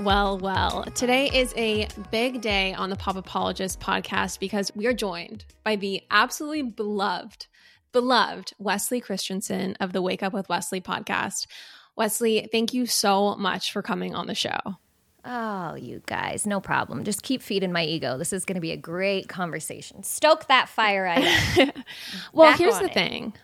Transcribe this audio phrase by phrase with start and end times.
[0.00, 0.84] well, well.
[0.94, 5.76] Today is a big day on the Pop Apologist podcast because we are joined by
[5.76, 7.46] the absolutely beloved,
[7.92, 11.46] beloved Wesley Christensen of the Wake Up with Wesley podcast.
[11.96, 14.58] Wesley, thank you so much for coming on the show.
[15.22, 17.04] Oh, you guys, no problem.
[17.04, 18.16] Just keep feeding my ego.
[18.16, 20.02] This is going to be a great conversation.
[20.02, 21.72] Stoke that fire I
[22.32, 22.94] well, here's the it.
[22.94, 23.34] thing.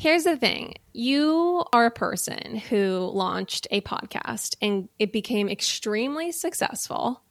[0.00, 6.32] Here's the thing you are a person who launched a podcast and it became extremely
[6.32, 7.22] successful.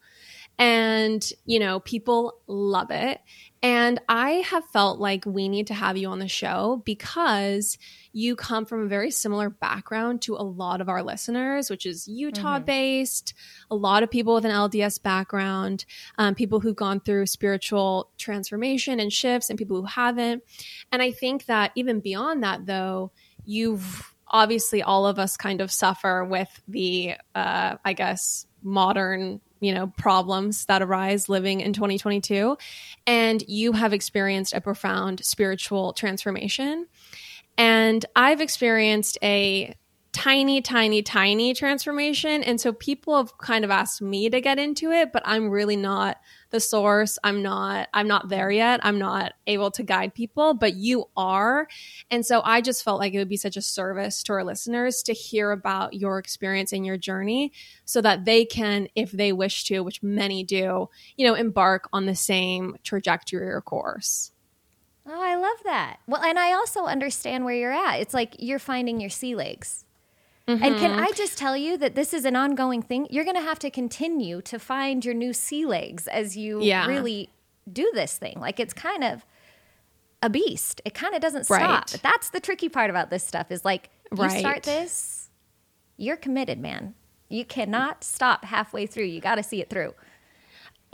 [0.60, 3.22] And, you know, people love it.
[3.62, 7.78] And I have felt like we need to have you on the show because
[8.14, 12.08] you come from a very similar background to a lot of our listeners, which is
[12.08, 12.66] Utah mm-hmm.
[12.66, 13.34] based,
[13.70, 15.84] a lot of people with an LDS background,
[16.18, 20.42] um, people who've gone through spiritual transformation and shifts, and people who haven't.
[20.92, 23.12] And I think that even beyond that, though,
[23.46, 29.74] you've obviously all of us kind of suffer with the, uh, I guess, modern you
[29.74, 32.58] know problems that arise living in 2022
[33.08, 36.88] and you have experienced a profound spiritual transformation.
[37.58, 39.76] And i've experienced a
[40.12, 42.44] tiny, tiny, tiny transformation.
[42.44, 45.76] And so people have kind of asked me to get into it, but I'm really
[45.76, 46.18] not
[46.50, 47.20] the source.
[47.24, 48.80] I'm not, I'm not there yet.
[48.82, 51.68] I'm not able to guide people, but you are.
[52.10, 55.04] And so I just felt like it would be such a service to our listeners
[55.04, 57.52] to hear about your experience and your journey
[57.86, 62.08] so that they can, if they wish to, which many do, you know, embark on
[62.08, 64.32] the same trajectory or course.
[65.06, 66.00] Oh, I love that.
[66.08, 68.00] Well, and I also understand where you're at.
[68.00, 69.86] It's like you're finding your sea legs.
[70.50, 70.64] Mm-hmm.
[70.64, 71.00] And can mm-hmm.
[71.00, 73.08] I just tell you that this is an ongoing thing?
[73.12, 76.88] You're going to have to continue to find your new sea legs as you yeah.
[76.88, 77.30] really
[77.72, 78.40] do this thing.
[78.40, 79.26] Like it's kind of
[80.24, 80.82] a beast.
[80.86, 81.60] It kind of doesn't stop.
[81.62, 81.92] Right.
[81.92, 84.40] But that's the tricky part about this stuff is like you right.
[84.40, 85.30] start this,
[85.98, 86.96] you're committed, man.
[87.30, 89.06] You cannot stop halfway through.
[89.06, 89.94] You got to see it through.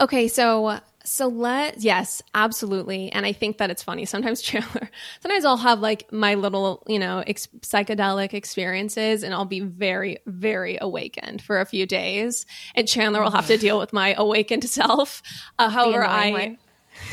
[0.02, 3.10] Okay, so so let yes, absolutely.
[3.12, 4.04] And I think that it's funny.
[4.04, 4.90] Sometimes Chandler,
[5.20, 10.18] sometimes I'll have like my little, you know, ex- psychedelic experiences and I'll be very
[10.26, 14.64] very awakened for a few days and Chandler will have to deal with my awakened
[14.68, 15.22] self.
[15.58, 16.58] Uh, however, I one.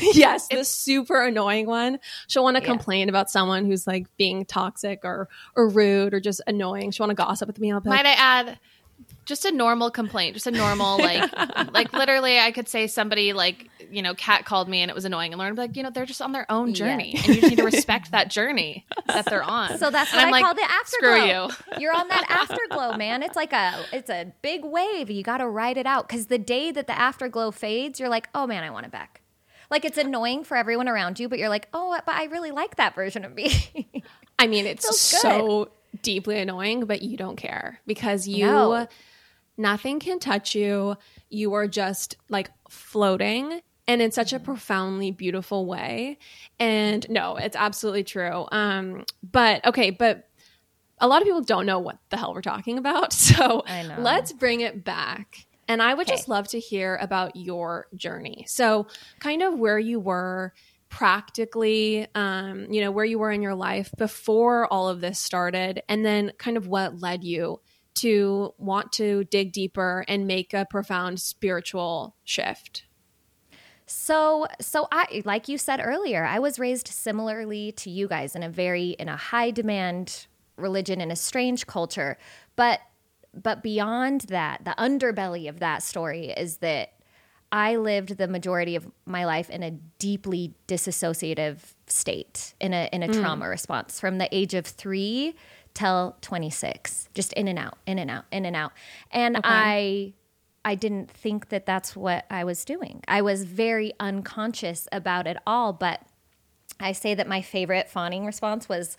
[0.00, 1.98] yes, the super annoying one.
[2.26, 2.68] She'll want to yeah.
[2.68, 6.90] complain about someone who's like being toxic or or rude or just annoying.
[6.90, 7.72] She'll want to gossip with me.
[7.72, 8.58] I'll be Might like, I add
[9.24, 13.70] just a normal complaint, just a normal like like literally I could say somebody like,
[13.90, 16.06] you know, cat called me and it was annoying and learned like, you know, they're
[16.06, 17.20] just on their own journey yeah.
[17.24, 19.78] and you just need to respect that journey that they're on.
[19.78, 21.48] So that's and what I'm I like, call the afterglow.
[21.48, 21.78] you.
[21.80, 23.22] You're on that afterglow, man.
[23.22, 25.10] It's like a it's a big wave.
[25.10, 28.28] You got to ride it out cuz the day that the afterglow fades, you're like,
[28.34, 29.22] "Oh man, I want it back."
[29.70, 32.76] Like it's annoying for everyone around you, but you're like, "Oh, but I really like
[32.76, 34.02] that version of me."
[34.38, 35.70] I mean, it's it so
[36.02, 38.86] deeply annoying, but you don't care because you no
[39.56, 40.96] Nothing can touch you.
[41.30, 46.18] You are just like floating and in such a profoundly beautiful way.
[46.58, 48.46] And no, it's absolutely true.
[48.50, 50.28] Um, but okay, but
[50.98, 53.12] a lot of people don't know what the hell we're talking about.
[53.34, 53.64] So
[53.98, 55.46] let's bring it back.
[55.66, 56.16] And I would okay.
[56.16, 58.44] just love to hear about your journey.
[58.46, 58.86] So,
[59.18, 60.52] kind of where you were
[60.90, 65.82] practically, um, you know, where you were in your life before all of this started,
[65.88, 67.60] and then kind of what led you
[67.94, 72.84] to want to dig deeper and make a profound spiritual shift?
[73.86, 78.42] So, so I like you said earlier, I was raised similarly to you guys in
[78.42, 82.16] a very in a high demand religion in a strange culture,
[82.56, 82.80] but
[83.34, 86.92] but beyond that, the underbelly of that story is that
[87.52, 93.02] I lived the majority of my life in a deeply disassociative state, in a in
[93.02, 93.20] a mm.
[93.20, 95.34] trauma response from the age of 3
[95.74, 98.72] till 26 just in and out in and out in and out.
[99.10, 99.48] And okay.
[99.48, 100.12] i
[100.64, 103.02] i didn't think that that's what i was doing.
[103.08, 106.00] I was very unconscious about it all but
[106.80, 108.96] i say that my favorite fawning response was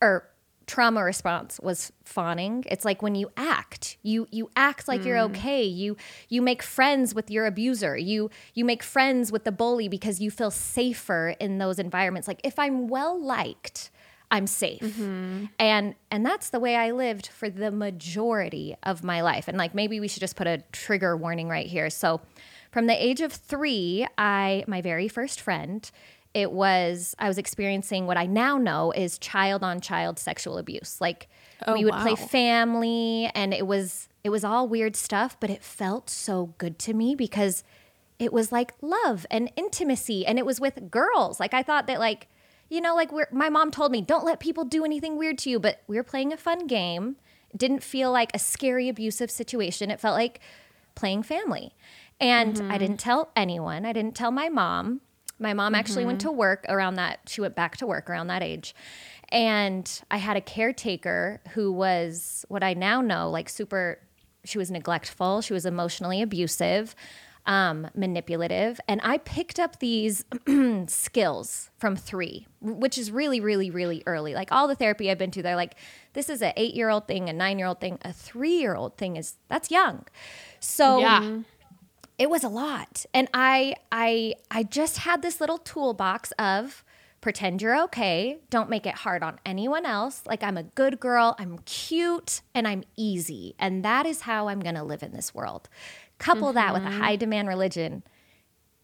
[0.00, 0.28] or
[0.66, 2.64] trauma response was fawning.
[2.68, 5.06] It's like when you act you you act like mm.
[5.06, 5.64] you're okay.
[5.64, 5.96] You
[6.28, 7.96] you make friends with your abuser.
[7.96, 12.28] You you make friends with the bully because you feel safer in those environments.
[12.28, 13.90] Like if i'm well liked
[14.32, 14.80] I'm safe.
[14.80, 15.44] Mm-hmm.
[15.58, 19.46] And and that's the way I lived for the majority of my life.
[19.46, 21.90] And like maybe we should just put a trigger warning right here.
[21.90, 22.22] So
[22.70, 25.88] from the age of 3, I my very first friend,
[26.32, 30.98] it was I was experiencing what I now know is child on child sexual abuse.
[30.98, 31.28] Like
[31.66, 32.02] oh, we would wow.
[32.02, 36.78] play family and it was it was all weird stuff, but it felt so good
[36.80, 37.64] to me because
[38.18, 41.38] it was like love and intimacy and it was with girls.
[41.38, 42.28] Like I thought that like
[42.72, 45.60] you know, like my mom told me, don't let people do anything weird to you,
[45.60, 47.16] but we were playing a fun game.
[47.50, 49.90] It didn't feel like a scary abusive situation.
[49.90, 50.40] It felt like
[50.94, 51.74] playing family.
[52.18, 52.78] And I mm-hmm.
[52.78, 53.84] didn't tell anyone.
[53.84, 55.02] I didn't tell my mom.
[55.38, 56.28] My mom actually went mm-hmm.
[56.28, 57.20] to work around that.
[57.26, 58.74] She went back to work around that age.
[59.28, 63.98] And I had a caretaker who was what I now know like super,
[64.44, 66.94] she was neglectful, she was emotionally abusive,
[67.46, 68.80] um, manipulative.
[68.86, 70.24] And I picked up these
[70.86, 74.34] skills from three, which is really, really, really early.
[74.34, 75.74] Like all the therapy I've been to, they're like,
[76.12, 78.74] this is an eight year old thing, a nine year old thing, a three year
[78.74, 80.06] old thing is that's young.
[80.60, 81.40] So Yeah.
[82.18, 86.84] it was a lot and i i i just had this little toolbox of
[87.22, 91.34] pretend you're okay don't make it hard on anyone else like i'm a good girl
[91.38, 95.34] i'm cute and i'm easy and that is how i'm going to live in this
[95.34, 95.68] world
[96.22, 97.00] couple that with a mm-hmm.
[97.00, 98.02] high demand religion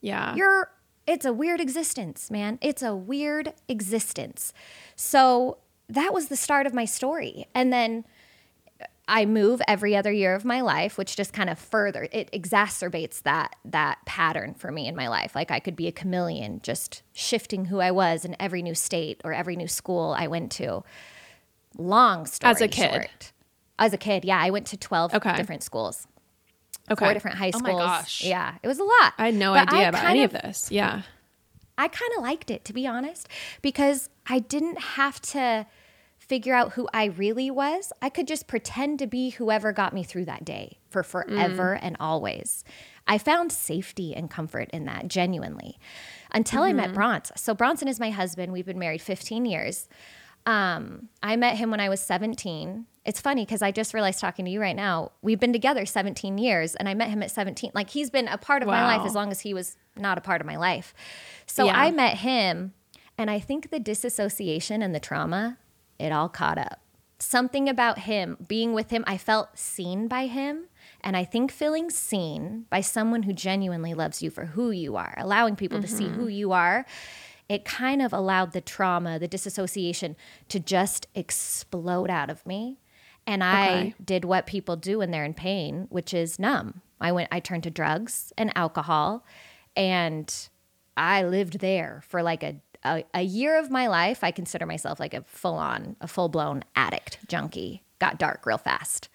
[0.00, 0.34] Yeah.
[0.34, 0.70] you're
[1.06, 4.52] it's a weird existence man it's a weird existence
[4.96, 5.58] so
[5.88, 8.04] that was the start of my story and then
[8.80, 12.30] uh, I move every other year of my life, which just kind of further it
[12.30, 15.34] exacerbates that that pattern for me in my life.
[15.34, 19.22] Like I could be a chameleon, just shifting who I was in every new state
[19.24, 20.84] or every new school I went to.
[21.78, 22.90] Long story As a kid?
[22.92, 23.32] short.
[23.78, 25.34] As a kid, yeah, I went to twelve Okay.
[25.36, 26.06] different schools,
[26.90, 27.04] okay.
[27.04, 27.68] four different high schools.
[27.70, 28.24] Oh my gosh.
[28.24, 29.14] Yeah, it was a lot.
[29.18, 30.70] I had no But idea I about any of this.
[30.70, 31.02] Yeah.
[31.76, 33.28] I kind of liked it, to be honest,
[33.62, 35.66] because I didn't have to
[36.18, 37.92] figure out who I really was.
[38.02, 41.96] I could just pretend to be whoever got me through that day for forever and
[42.00, 42.64] always.
[43.06, 45.78] I found safety and comfort in that genuinely
[46.32, 47.36] until I met Bronson.
[47.38, 48.52] So, Bronson is my husband.
[48.52, 49.88] We've been married 15 years.
[50.44, 52.86] Um, I met him when I was 17.
[53.08, 56.36] It's funny because I just realized talking to you right now, we've been together 17
[56.36, 57.70] years and I met him at 17.
[57.74, 60.20] Like he's been a part of my life as long as he was not a
[60.20, 60.92] part of my life.
[61.46, 61.80] So Yeah.
[61.80, 62.74] I met him
[63.16, 65.56] and I think the disassociation and the trauma,
[65.98, 66.80] it all caught up.
[67.18, 70.66] Something about him, being with him, I felt seen by him.
[71.00, 75.14] And I think feeling seen by someone who genuinely loves you for who you are,
[75.16, 76.28] allowing people to see who mm-hmm.
[76.28, 76.84] you are,
[77.48, 80.14] it kind of allowed the trauma, the disassociation
[80.50, 82.78] to just explode out of me.
[83.28, 83.94] And I Okay.
[84.04, 86.80] did what people do when they're in pain, which is numb.
[87.00, 89.24] I went I turned to drugs and alcohol
[89.76, 90.34] and
[90.96, 94.22] I lived there for like a a, a year of my life.
[94.24, 97.82] I consider myself like a full on, a full blown addict junkie.
[97.98, 99.08] Got dark real fast.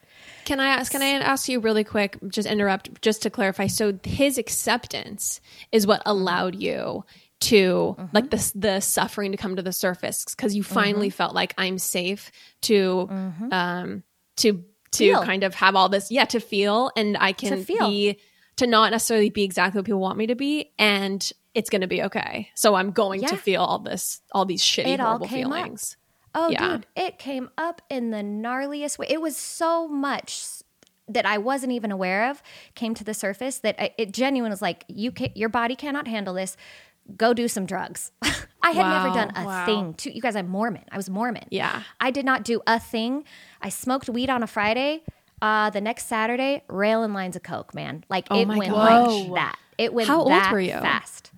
[0.46, 0.92] Can I ask?
[0.92, 2.18] Can I ask you really quick?
[2.28, 3.68] Just interrupt, just to clarify.
[3.68, 7.04] So his acceptance is what allowed you
[7.50, 8.06] to Mm-hmm.
[8.14, 11.78] like the the suffering to come to the surface because you finally felt like I'm
[11.80, 12.32] safe
[12.64, 13.08] to
[13.52, 14.04] um
[14.38, 15.16] to to Mm-hmm.
[15.16, 15.24] Feel.
[15.24, 17.90] kind of have all this yeah to feel and I can feel.
[17.90, 18.20] be
[18.58, 21.88] to not necessarily be exactly what people want me to be and it's going to
[21.88, 22.50] be okay.
[22.56, 25.54] So I'm going to feel all this all these shitty It horrible came up.
[25.54, 25.98] feelings.
[26.36, 26.68] Oh, Yeah.
[26.78, 29.06] dude, it came up in the gnarliest way.
[29.10, 30.46] It was so much
[31.08, 32.42] that I wasn't even aware of
[32.76, 36.08] came to the surface that I, it genuinely was like, you can, your body cannot
[36.08, 36.56] handle this.
[37.18, 38.12] Go do some drugs.
[38.62, 39.66] I had never done a wow.
[39.66, 39.94] thing.
[39.96, 40.84] To you guys, I'm Mormon.
[40.92, 41.46] I was Mormon.
[41.52, 41.84] Yeah.
[42.00, 43.26] I did not do a thing.
[43.62, 45.04] I smoked weed on a Friday.
[45.42, 48.06] Uh, the next Saturday, rail railing lines of coke, man.
[48.10, 49.12] Like Oh it went gosh.
[49.28, 49.60] like that.
[49.78, 50.72] It went How old were you?
[50.72, 51.32] fast.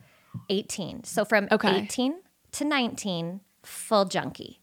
[0.50, 1.04] 18.
[1.06, 1.76] So from Okay.
[1.84, 2.16] 18
[2.52, 4.60] to 19, full junkie.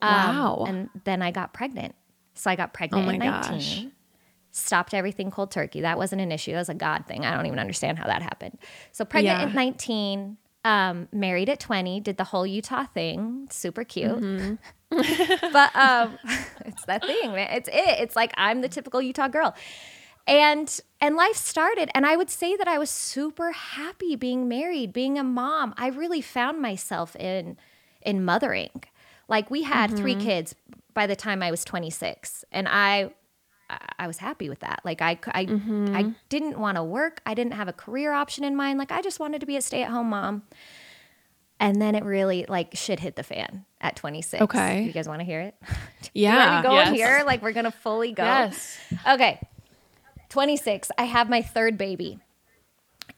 [0.00, 0.64] Wow.
[0.66, 1.94] And then I got pregnant.
[2.34, 3.52] So I got pregnant Oh my at 19.
[3.52, 3.86] gosh.
[4.54, 5.80] Stopped everything cold turkey.
[5.80, 6.52] That wasn't an issue.
[6.52, 7.24] That was a God thing.
[7.24, 8.58] I don't even understand how that happened.
[8.92, 9.46] So pregnant Yeah.
[9.48, 13.48] at 19, um, married at 20, did the whole Utah thing.
[13.50, 14.10] Super cute.
[14.20, 14.54] Mm-hmm.
[15.52, 16.18] but um,
[16.66, 17.48] it's that thing, man.
[17.52, 18.00] It's it.
[18.00, 19.54] It's like I'm the typical Utah girl.
[20.26, 24.92] And and life started and I would say that I was super happy being married,
[24.92, 25.74] being a mom.
[25.76, 27.56] I really found myself in
[28.02, 28.84] in mothering.
[29.28, 30.20] Like we had three Mm-hmm.
[30.26, 30.54] kids
[30.94, 33.14] by the time I was 26 and I
[33.98, 34.80] I was happy with that.
[34.84, 35.94] Like I I, Mm-hmm.
[35.96, 37.20] I didn't want to work.
[37.26, 38.78] I didn't have a career option in mind.
[38.78, 40.42] Like I just wanted to be a stay-at-home mom.
[41.60, 44.42] And then it really like shit hit the fan at 26.
[44.42, 44.82] Okay.
[44.82, 45.54] You guys want to hear it?
[46.14, 46.58] Yeah.
[46.58, 46.96] Are we going yes.
[46.96, 47.22] here?
[47.24, 48.24] Like we're gonna fully go.
[48.24, 48.78] Yes.
[49.08, 49.40] Okay.
[50.30, 50.90] 26.
[50.98, 52.18] I have my third baby.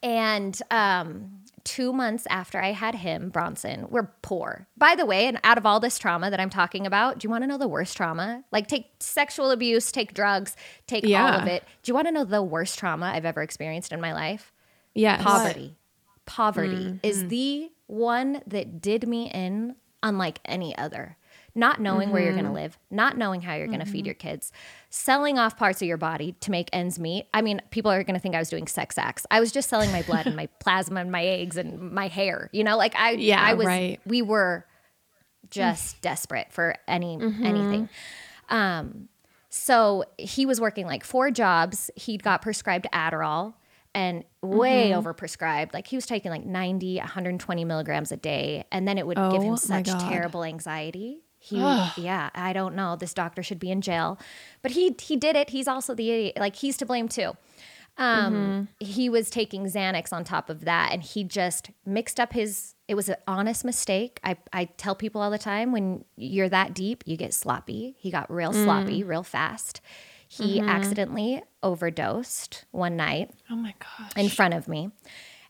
[0.03, 4.67] And um, two months after I had him, Bronson, we're poor.
[4.77, 7.29] By the way, and out of all this trauma that I'm talking about, do you
[7.29, 8.45] want to know the worst trauma?
[8.51, 10.55] Like, take sexual abuse, take drugs,
[10.87, 11.63] take all of it.
[11.83, 14.53] Do you want to know the worst trauma I've ever experienced in my life?
[14.93, 15.21] Yes.
[15.21, 15.75] Poverty.
[16.25, 16.97] Poverty mm-hmm.
[17.03, 21.17] is the one that did me in unlike any other.
[21.57, 24.13] Not knowing where you're going to live, not knowing how you're going to feed your
[24.15, 24.51] kids,
[24.89, 27.27] selling off parts of your body to make ends meet.
[27.33, 29.25] I mean, people are going to think I was doing sex acts.
[29.31, 32.49] I was just selling my blood and my plasma and my eggs and my hair.
[32.51, 33.67] You know, like I, Yeah, I was.
[33.67, 33.99] right.
[34.05, 34.65] We were
[35.49, 37.89] just desperate for any anything.
[38.49, 39.07] Um,
[39.49, 41.89] So he was working like four jobs.
[41.95, 43.53] He got prescribed Adderall
[43.93, 45.07] and way Mm-hmm.
[45.07, 45.73] overprescribed.
[45.73, 48.65] Like he was taking like 90, 120 milligrams a day.
[48.71, 51.21] And then it would give Oh, him such terrible anxiety.
[51.45, 51.57] He,
[51.97, 52.95] yeah, I don't know.
[52.95, 54.19] This doctor should be in jail,
[54.61, 55.51] but he he did it.
[55.51, 56.37] He's also the idiot.
[56.37, 57.37] Like he's to blame too.
[57.97, 58.85] Um, mm-hmm.
[58.85, 62.73] he was taking Xanax on top of that, and he just mixed up his.
[62.87, 64.19] It was an honest mistake.
[64.23, 67.95] I I tell people all the time when you're that deep, you get sloppy.
[67.97, 68.63] He got real mm.
[68.63, 69.81] sloppy, real fast.
[70.27, 70.69] He mm-hmm.
[70.69, 74.11] accidentally overdosed one night Oh my gosh.
[74.17, 74.89] in front of me.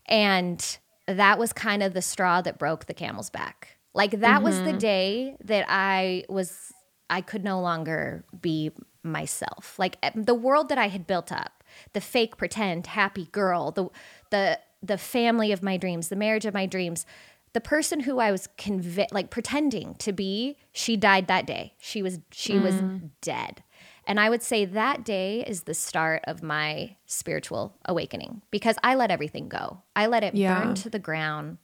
[0.06, 3.75] And that was kind of the straw that broke the camel's back.
[3.96, 6.72] Like that was the day that I was
[7.10, 8.72] I could no longer be
[9.04, 9.78] myself.
[9.80, 13.90] Like eh, the world that I had built up, the fake pretend happy girl, the
[14.32, 17.06] the the family of my dreams, the marriage of my dreams,
[17.54, 21.74] the person who I was convi- like pretending to be, she died that day.
[21.80, 22.84] She was she was
[23.22, 23.64] dead.
[24.08, 28.94] And I would say that day is the start of my spiritual awakening because I
[28.96, 29.82] let everything go.
[29.96, 30.60] I let it Yeah.
[30.60, 31.58] burn to the ground.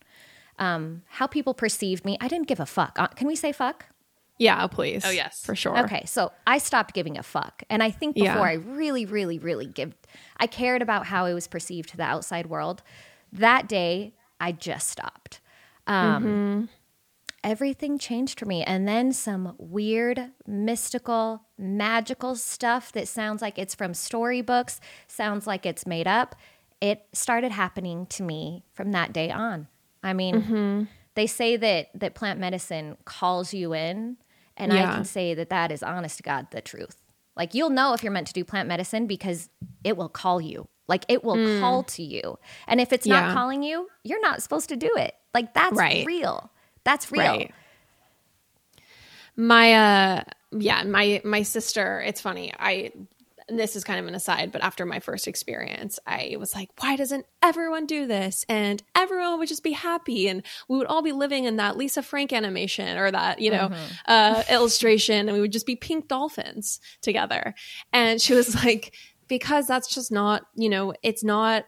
[0.62, 2.98] Um, how people perceived me, I didn't give a fuck.
[3.00, 3.88] Uh, Can we say fuck?
[4.38, 5.04] Yeah, please.
[5.06, 5.44] Oh, yes.
[5.44, 5.78] For sure.
[5.86, 7.64] Okay, so I stopped giving a fuck.
[7.70, 8.42] And I think before Yeah.
[8.42, 9.94] I really, really, really give,
[10.38, 12.82] I cared about how it was perceived to the outside world.
[13.34, 15.42] That day, I just stopped.
[15.88, 16.66] Um, Mm-hmm.
[17.44, 18.64] Everything changed for me.
[18.64, 25.66] And then some weird, mystical, magical stuff that sounds like it's from storybooks, sounds like
[25.66, 26.36] it's made up.
[26.82, 29.68] It started happening to me from that day on.
[30.04, 30.84] I mean, Mm-hmm.
[31.16, 34.18] they say that that plant medicine calls you in
[34.58, 36.98] and I can say that that is honest to God the truth.
[37.36, 39.50] Like you'll know if you're meant to do plant medicine because
[39.84, 40.68] it will call you.
[40.88, 42.38] Like it will call to you.
[42.68, 43.12] And if it's Mm.
[43.12, 43.22] Yeah.
[43.28, 45.16] not calling you, you're not supposed to do it.
[45.34, 46.06] Like that's Right.
[46.06, 46.52] real.
[46.84, 47.22] That's real.
[47.22, 47.52] Right.
[49.36, 52.54] My uh yeah, my my sister, it's funny.
[52.60, 52.92] I
[53.52, 56.70] and this is kind of an aside, but after my first experience, I was like,
[56.80, 58.46] why doesn't everyone do this?
[58.48, 62.02] And everyone would just be happy and we would all be living in that Lisa
[62.02, 63.72] Frank animation or that, you know,
[64.08, 67.54] uh illustration and we would just be pink dolphins together.
[67.92, 68.96] And she was like,
[69.28, 71.66] because that's just not, you know, it's not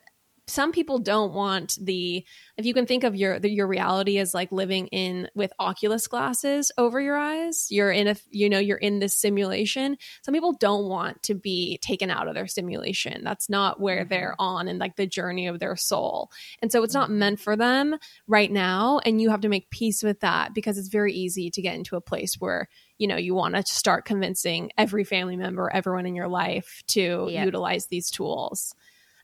[0.48, 2.26] some people don't want the
[2.58, 6.08] if you can think of your the, your reality as like living in with oculus
[6.08, 10.54] glasses over your eyes you're in a you know you're in this simulation some people
[10.54, 13.24] don't want to be taken out of their simulation.
[13.24, 14.10] That's not where mm-hmm.
[14.10, 16.32] they're on in like the journey of their soul.
[16.62, 17.20] And so it's not mm-hmm.
[17.20, 17.98] meant for them
[18.28, 21.62] right now and you have to make peace with that because it's very easy to
[21.62, 25.70] get into a place where you know you want to start convincing every family member
[25.74, 27.44] everyone in your life to Yeah.
[27.44, 28.74] utilize these tools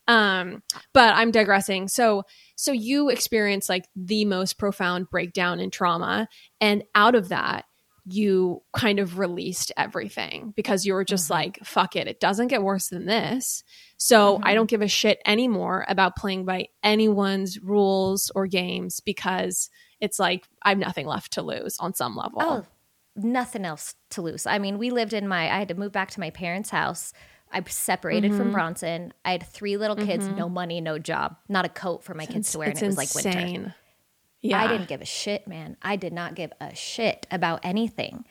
[0.09, 0.61] um
[0.93, 2.23] but i'm digressing so
[2.55, 6.27] so you experience like the most profound breakdown in trauma
[6.59, 7.63] and out of that
[8.05, 12.63] you kind of released everything because you were just like fuck it it doesn't get
[12.63, 13.63] worse than this
[13.97, 19.69] so i don't give a shit anymore about playing by anyone's rules or games because
[20.01, 22.65] it's like i have nothing left to lose on some level Oh,
[23.15, 24.45] nothing else to lose.
[24.45, 27.13] I mean, we lived in my, I had to move back to my parents' house.
[27.51, 28.39] I separated Mm-hmm.
[28.39, 29.13] from Bronson.
[29.25, 32.51] I had three little kids, no money, no job, not a coat for my kids
[32.51, 32.69] to wear.
[32.69, 33.29] And it was like winter.
[33.29, 33.73] insane
[34.41, 35.75] yeah I didn't give a shit, man.
[35.81, 38.23] I did not give a shit about anything.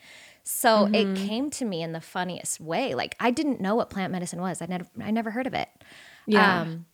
[0.42, 0.94] So Mm-hmm.
[0.94, 2.94] it came to me in the funniest way.
[2.94, 4.62] Like I didn't know what plant medicine was.
[4.62, 5.68] I never I never heard of it.
[6.26, 6.86] yeah Um,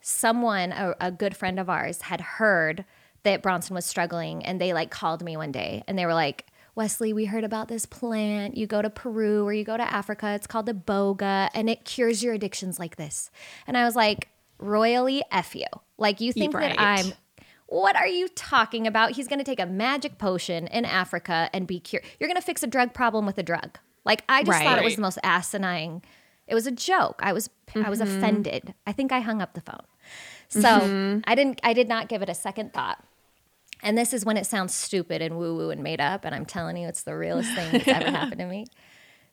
[0.00, 2.84] someone, a, a good friend of ours, had heard
[3.22, 6.46] that Bronson was struggling, and they like called me one day, and they were like,
[6.74, 8.56] "Wesley, we heard about this plant.
[8.56, 10.32] You go to Peru or you go to Africa.
[10.34, 13.30] It's called the boga, and it cures your addictions like this."
[13.66, 14.28] And I was like,
[14.58, 15.66] "Royally f you!
[15.98, 16.76] Like you think Right.
[16.76, 17.12] that I'm."
[17.66, 19.12] What are you talking about?
[19.12, 22.04] He's going to take a magic potion in Africa and be cured.
[22.20, 23.78] You're going to fix a drug problem with a drug.
[24.04, 26.02] Like I just thought it was the most asinine.
[26.46, 27.20] It was a joke.
[27.22, 28.18] I was I was Mm-hmm.
[28.18, 28.74] offended.
[28.86, 29.80] I think I hung up the phone.
[30.50, 31.58] So I didn't.
[31.64, 33.02] I did not give it a second thought.
[33.84, 36.24] And this is when it sounds stupid and woo woo and made up.
[36.24, 38.66] And I'm telling you, it's the realest thing that's ever happened to me.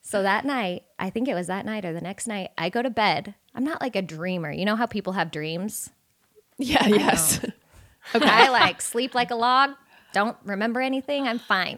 [0.03, 2.81] So that night, I think it was that night or the next night, I go
[2.81, 3.33] to bed.
[3.55, 4.51] I'm not like a dreamer.
[4.51, 5.89] You know how people have dreams?
[6.61, 7.39] yeah yes
[8.13, 9.71] I like sleep like a log,
[10.13, 11.77] don't remember anything, I'm fine.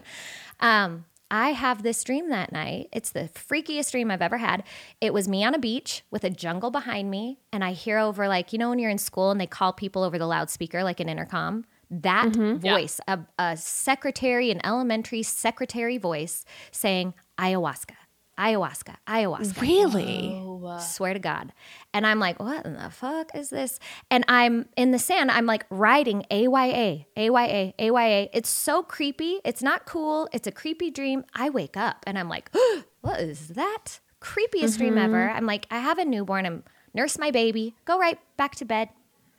[0.59, 2.89] Um, I have this dream that night.
[2.91, 4.63] It's the freakiest dream I've ever had.
[5.01, 8.27] It was me on a beach with a jungle behind me, and I hear over,
[8.27, 10.99] like, you know, when you're in school and they call people over the loudspeaker, like
[10.99, 11.65] an intercom?
[12.01, 17.95] That voice, a, a secretary, an elementary secretary voice saying, ayahuasca,
[18.37, 19.61] ayahuasca, ayahuasca.
[19.61, 20.39] really
[20.79, 21.53] Swear to God.
[21.93, 23.79] And I'm like, what in the fuck is this?
[24.09, 28.29] And I'm in the sand, I'm like writing AYA, AYA, AYA.
[28.33, 29.39] It's so creepy.
[29.43, 30.27] It's not cool.
[30.31, 31.25] It's a creepy dream.
[31.35, 32.49] I wake up and I'm like,
[33.01, 33.99] what is that?
[34.23, 35.29] creepiest dream ever.
[35.29, 36.45] I'm like, I have a newborn.
[36.45, 38.89] I'm nurse my baby, go right back to bed.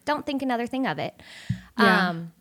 [0.05, 1.15] Don't think another thing of it.
[1.79, 2.11] Yeah.
[2.11, 2.33] Um,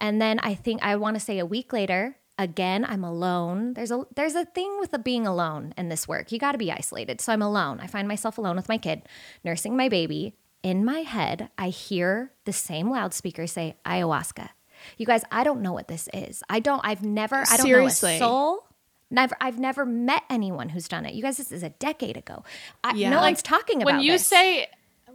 [0.00, 3.74] and then I think I want to say a week later, again, I'm alone.
[3.74, 6.32] There's a there's a thing with the being alone in this work.
[6.32, 7.20] You got to be isolated.
[7.20, 7.80] So I'm alone.
[7.80, 9.02] I find myself alone with my kid,
[9.44, 10.34] nursing my baby.
[10.62, 14.48] In my head, I hear the same loudspeaker say ayahuasca.
[14.96, 16.42] You guys, I don't know what this is.
[16.48, 16.80] I don't.
[16.84, 17.36] I've never.
[17.36, 18.10] I don't Seriously.
[18.12, 18.66] know a soul.
[19.10, 19.36] Never.
[19.40, 21.14] I've never met anyone who's done it.
[21.14, 22.42] You guys, this is a decade ago.
[22.82, 23.10] I, Yeah.
[23.10, 23.96] No Like, one's talking about it.
[23.98, 24.26] when you this.
[24.26, 24.66] say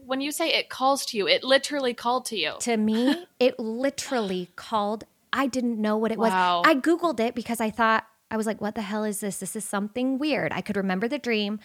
[0.09, 2.53] when you say it calls to you, it literally called to you.
[2.61, 5.03] to me, it literally called.
[5.31, 6.61] I didn't know what it Wow.
[6.63, 6.71] was.
[6.71, 9.37] I Googled it because I thought, I was like, what the hell is this?
[9.37, 10.51] This is something weird.
[10.51, 11.59] I could remember the dream.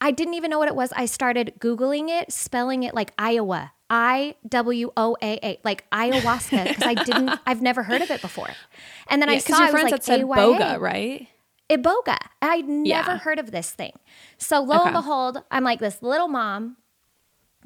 [0.00, 0.92] I didn't even know what it was.
[0.94, 3.72] I started Googling it, spelling it like Iowa.
[3.88, 8.20] I W O A A, like ayahuasca, because I didn't, I've never heard of it
[8.20, 8.56] before.
[9.08, 11.28] And then I saw your it was friends like said boga, right?
[11.70, 12.18] Iboga.
[12.42, 13.18] I'd never Yeah.
[13.18, 13.92] heard of this thing.
[14.38, 14.84] So lo Okay.
[14.88, 16.76] and behold, I'm like this little mom,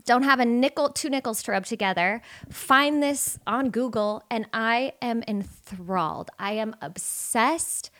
[0.04, 4.92] don't have a nickel, two nickels to rub together, find this on Google, and I
[5.00, 6.30] am enthralled.
[6.38, 7.90] I am obsessed.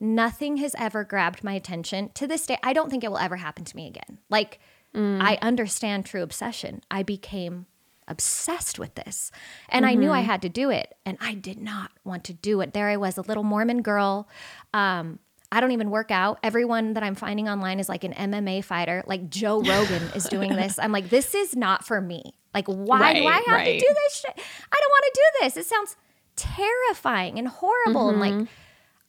[0.00, 2.10] Nothing has ever grabbed my attention.
[2.14, 4.18] To this day, I don't think it will ever happen to me again.
[4.30, 4.60] Like,
[4.94, 6.82] I understand true obsession.
[6.90, 7.66] I became
[8.08, 9.30] obsessed with this.
[9.68, 10.94] And I knew I had to do it.
[11.04, 12.72] And I did not want to do it.
[12.72, 14.28] There I was, a little Mormon girl.
[14.74, 15.18] Um,
[15.50, 16.38] I don't even work out.
[16.42, 19.02] Everyone that I'm finding online is like an MMA fighter.
[19.06, 20.78] Like Joe Rogan is doing this.
[20.78, 22.34] I'm like, this is not for me.
[22.54, 23.80] Like, why do I have right.
[23.80, 24.32] to do this shit?
[24.36, 25.56] I don't want to do this.
[25.56, 25.96] It sounds
[26.36, 28.08] terrifying and horrible.
[28.10, 28.38] And Mm-hmm.
[28.40, 28.48] like,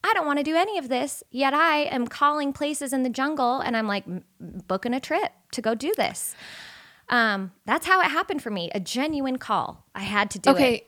[0.03, 1.23] I don't want to do any of this.
[1.29, 4.05] Yet I am calling places in the jungle and I'm like
[4.39, 6.35] booking a trip to go do this.
[7.09, 8.69] Um, that's how it happened for me.
[8.73, 9.85] A genuine call.
[9.95, 10.53] I had to do it.
[10.53, 10.85] Okay.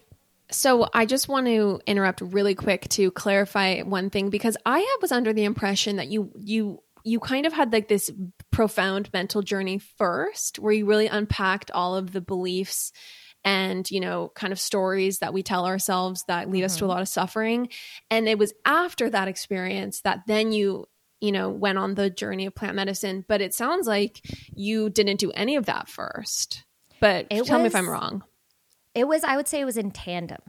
[0.52, 5.12] So I just want to interrupt really quick to clarify one thing because I was
[5.12, 8.12] under the impression that you you you kind of had like this
[8.52, 12.92] profound mental journey first where you really unpacked all of the beliefs
[13.44, 16.86] and you know kind of stories that we tell ourselves that lead us to a
[16.86, 16.92] mm-hmm.
[16.92, 17.70] lot of suffering.
[18.10, 20.86] And it was after that experience that then you
[21.22, 23.24] you know went on the journey of plant medicine.
[23.28, 24.22] But it sounds like
[24.54, 26.66] you didn't do any of that first.
[27.00, 28.24] But It tell me if i'm wrong
[28.94, 30.42] It was, I would say, it was in tandem.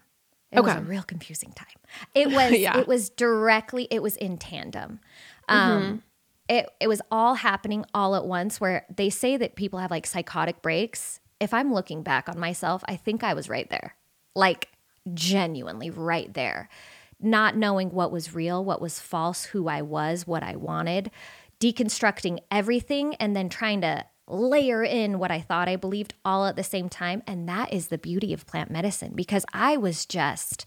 [0.51, 1.67] It was a real confusing time.
[2.15, 2.79] It was, Yeah.
[2.79, 5.01] it was directly, it was in tandem.
[5.49, 6.03] Um,
[6.49, 8.61] it it was all happening all at once.
[8.61, 11.21] Where they say that people have like psychotic breaks.
[11.41, 13.97] If I'm looking back on myself, I think I was right there,
[14.35, 14.69] like
[15.15, 16.69] genuinely right there,
[17.21, 21.11] not knowing what was real, what was false, who I was, what I wanted,
[21.61, 26.57] deconstructing everything, and then trying to layer in what I thought I believed all at
[26.57, 27.23] the same time.
[27.27, 30.67] And that is the beauty of plant medicine because I was just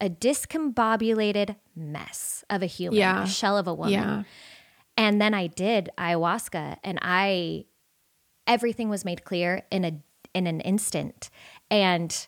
[0.00, 3.24] a discombobulated mess of a human, Yeah.
[3.24, 3.92] a shell of a woman.
[3.92, 4.22] yeah
[4.96, 7.64] And then I did ayahuasca and I
[8.46, 9.92] everything was made clear in a
[10.34, 11.28] in an instant.
[11.70, 12.26] And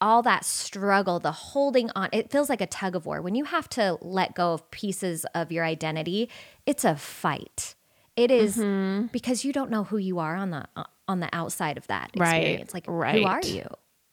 [0.00, 3.20] all that struggle, the holding on, it feels like a tug of war.
[3.22, 6.28] When you have to let go of pieces of your identity,
[6.66, 7.74] it's a fight.
[8.18, 9.06] It is mm-hmm.
[9.06, 12.10] because you don't know who you are on the uh, on the outside of that
[12.16, 12.74] Right, experience.
[12.74, 13.68] Like who are you?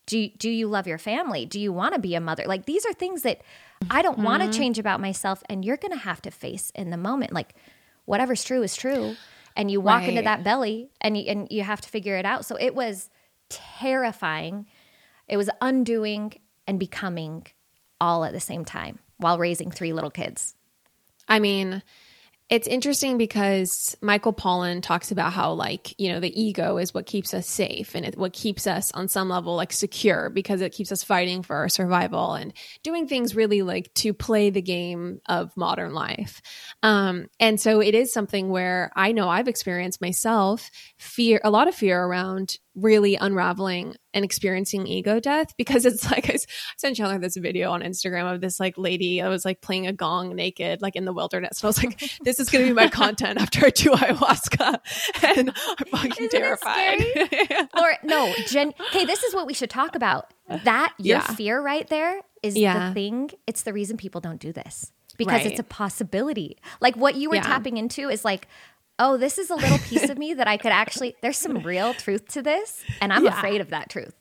[0.06, 1.48] Do you, do you love your family?
[1.48, 2.44] Do you want to be a mother?
[2.46, 3.42] Like these are things that
[3.90, 4.58] I don't want to mm-hmm.
[4.58, 7.34] change about myself and you're going to have to face in the moment.
[7.34, 7.56] Like
[8.06, 9.16] whatever's true is true
[9.56, 12.46] and you walk into that belly and you, and you have to figure it out.
[12.46, 13.10] So it was
[13.50, 14.68] terrifying.
[15.28, 16.34] It was undoing
[16.68, 17.48] and becoming
[18.00, 20.56] all at the same time while raising three little kids.
[21.28, 21.82] I mean,
[22.48, 27.08] it's interesting because Michael Pollan talks about how, like, you know, the ego is what
[27.08, 30.72] keeps us safe and it, what keeps us on some level like secure because it
[30.72, 32.54] keeps us fighting for our survival and
[32.84, 36.42] doing things really like to play the game of modern life.
[36.84, 41.68] Um, and so it is something where I know I've experienced myself fear, a lot
[41.68, 46.38] of fear around really unraveling and experiencing ego death because it's like I
[46.78, 49.94] sent Chandler this video on Instagram of this like lady that was like playing a
[49.94, 52.90] gong naked like in the wilderness and I was like this is gonna be my
[52.90, 54.80] content after I do ayahuasca
[55.38, 57.02] and I'm fucking Isn't terrified.
[57.76, 58.74] Laura, no, Jen.
[58.92, 60.34] Hey, this is what we should talk about.
[60.66, 61.28] That your Yeah.
[61.36, 62.90] fear right there is Yeah.
[62.90, 63.32] the thing.
[63.48, 65.46] It's the reason people don't do this because Right.
[65.48, 66.58] it's a possibility.
[66.82, 68.48] Like what you were tapping into is like,
[69.00, 71.16] oh, this is a little piece of me that I could actually.
[71.22, 73.38] There's some real truth to this, and I'm Yeah.
[73.38, 74.14] afraid of that truth.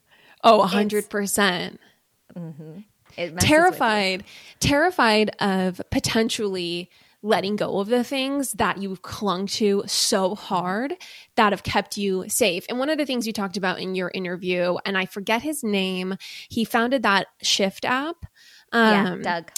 [0.42, 1.80] oh, hundred percent.
[2.36, 3.48] It messes with you.
[3.48, 4.24] terrified
[4.60, 6.90] terrified of potentially
[7.22, 10.92] letting go of the things that you've clung to so hard
[11.36, 12.66] that have kept you safe.
[12.68, 15.64] And one of the things you talked about in your interview, and I forget his
[15.64, 16.16] name,
[16.50, 18.26] he founded that Shift app.
[18.74, 19.50] Yeah, Um, Doug.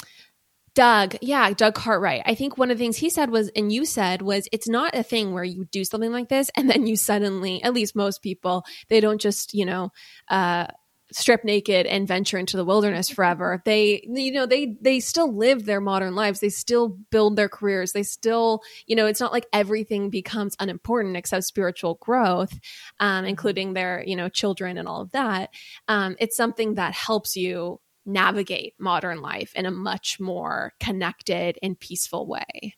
[0.76, 2.20] Doug, yeah, Doug Cartwright.
[2.26, 4.94] I think one of the things he said was, and you said was, it's not
[4.94, 8.22] a thing where you do something like this and then you suddenly, at least most
[8.22, 9.90] people, they don't just, you know,
[10.28, 10.66] uh,
[11.12, 13.62] strip naked and venture into the wilderness forever.
[13.64, 16.40] They you know they they still live their modern lives.
[16.40, 17.92] They still build their careers.
[17.92, 22.52] They still you know it's not like everything becomes unimportant except spiritual growth
[23.00, 25.50] um, including their you know children and all of that.
[25.88, 31.78] Um, it's something that helps you navigate modern life in a much more connected and
[31.80, 32.74] peaceful way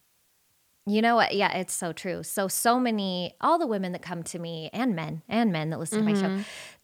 [0.86, 1.34] You know what?
[1.34, 2.22] Yeah, it's so true.
[2.22, 5.78] So, so many, all the women that come to me and men and men that
[5.78, 6.14] listen to my Mm-hmm.
[6.14, 6.30] show,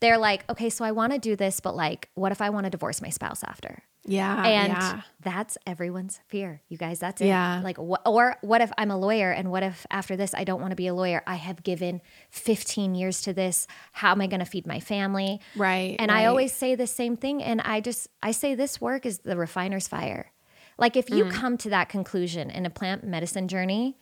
[0.01, 2.65] they're like, okay, so I want to do this, but like, what if I want
[2.65, 3.83] to divorce my spouse after?
[4.07, 6.99] Yeah And yeah that's everyone's fear, you guys.
[6.99, 7.27] That's it.
[7.27, 7.63] Yeah.
[7.65, 10.73] Like, or what if I'm a lawyer and what if after this I don't want
[10.73, 11.23] to be a lawyer?
[11.27, 13.67] I have given 15 years to this.
[13.93, 15.41] How am I going to feed my family?
[15.57, 17.43] right And I always say the same thing.
[17.43, 20.31] And I just, I say this work is the refiner's fire.
[20.77, 21.17] Like if Mm.
[21.17, 23.97] you come to that conclusion in a plant medicine journey,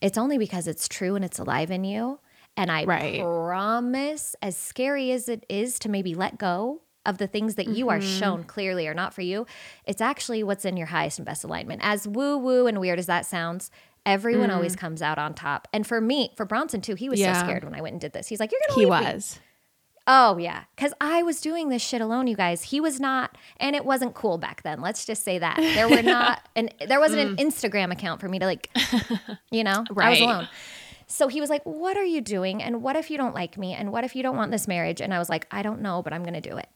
[0.00, 2.18] it's only because it's true and it's alive in you.
[2.56, 3.20] And I Right.
[3.20, 7.88] promise, as scary as it is to maybe let go of the things that you
[7.88, 8.18] are Mm-hmm.
[8.18, 9.46] shown clearly are not for you,
[9.86, 11.80] it's actually what's in your highest and best alignment.
[11.82, 13.70] As woo woo and weird as that sounds,
[14.04, 15.66] everyone always comes out on top.
[15.72, 17.22] And for me, for Bronson too, he was Mm.
[17.22, 17.40] Yeah.
[17.40, 18.28] so scared when I went and did this.
[18.28, 19.14] He's like, You're going to he leave me.
[19.14, 19.40] was
[20.08, 22.62] Oh yeah, because I was doing this shit alone, you guys.
[22.62, 24.80] He was not, and it wasn't cool back then.
[24.80, 28.38] Let's just say that there were not, and there wasn't an Instagram account for me
[28.38, 28.70] to like,
[29.50, 30.48] you know, I was alone.
[31.08, 32.62] So he was like, "What are you doing?
[32.62, 33.74] And what if you don't like me?
[33.74, 36.02] And what if you don't want this marriage?" And I was like, "I don't know,
[36.02, 36.68] but I'm gonna do it."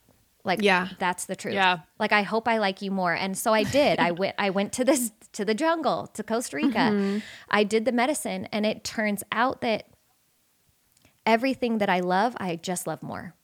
[0.43, 0.89] Like, Yeah.
[0.97, 1.53] that's the truth.
[1.53, 1.79] Yeah.
[1.99, 3.99] Like, I hope I like you more, and so I did.
[3.99, 4.35] I went.
[4.37, 6.77] I went to this to the jungle to Costa Rica.
[6.77, 7.19] Mm-hmm.
[7.49, 9.87] I did the medicine, and it turns out that
[11.25, 13.35] everything that I love, I just love more.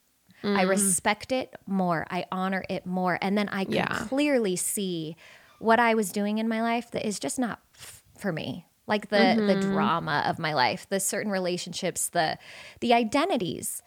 [0.43, 0.69] I mm.
[0.69, 2.05] respect it more.
[2.09, 3.17] I honor it more.
[3.21, 4.05] And then I can Yeah.
[4.07, 5.15] clearly see
[5.59, 8.65] what I was doing in my life that is just not f- for me.
[8.85, 9.71] Like the the mm-hmm.
[9.71, 12.37] drama of my life, the certain relationships, the
[12.79, 13.81] the identities.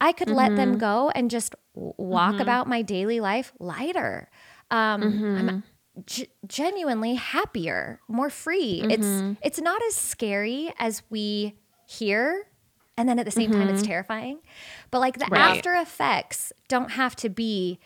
[0.00, 0.78] I could let them mm-hmm.
[0.78, 2.40] go and just w- walk mm-hmm.
[2.42, 4.28] about my daily life lighter.
[4.70, 5.58] Um, I'm mm-hmm.
[6.06, 8.82] g- genuinely happier, more free.
[8.84, 9.34] It's mm-hmm.
[9.42, 12.46] it's not as scary as we hear,
[12.96, 14.38] and then at the same time, it's terrifying.
[14.90, 15.56] But like the Right.
[15.56, 17.78] after effects don't have to be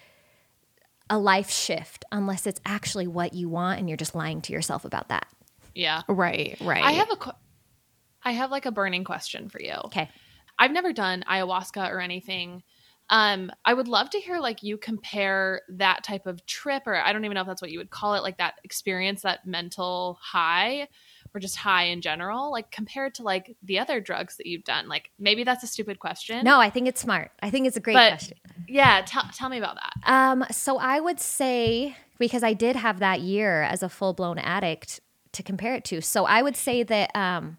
[1.09, 4.85] a life shift unless it's actually what you want, and you're just lying to yourself
[4.85, 5.27] about that.
[5.75, 6.03] Yeah.
[6.09, 7.33] right right I have a qu-
[8.22, 9.75] I have like a burning question for you.
[9.85, 10.09] Okay.
[10.59, 12.62] I've never done ayahuasca or anything.
[13.09, 17.12] Um, I would love to hear like you compare that type of trip, or I
[17.12, 20.19] don't even know if that's what you would call it, like that experience, that mental
[20.21, 20.88] high,
[21.35, 24.88] or just high in general, like compared to like the other drugs that you've done.
[24.88, 26.45] Like maybe that's a stupid question.
[26.45, 27.31] No, I think it's smart.
[27.40, 28.38] I think it's a great but question.
[28.66, 30.11] yeah, tell tell me about that.
[30.11, 34.38] Um, so I would say because I did have that year as a full blown
[34.38, 35.01] addict
[35.33, 36.01] to compare it to.
[36.01, 37.59] So I would say that um,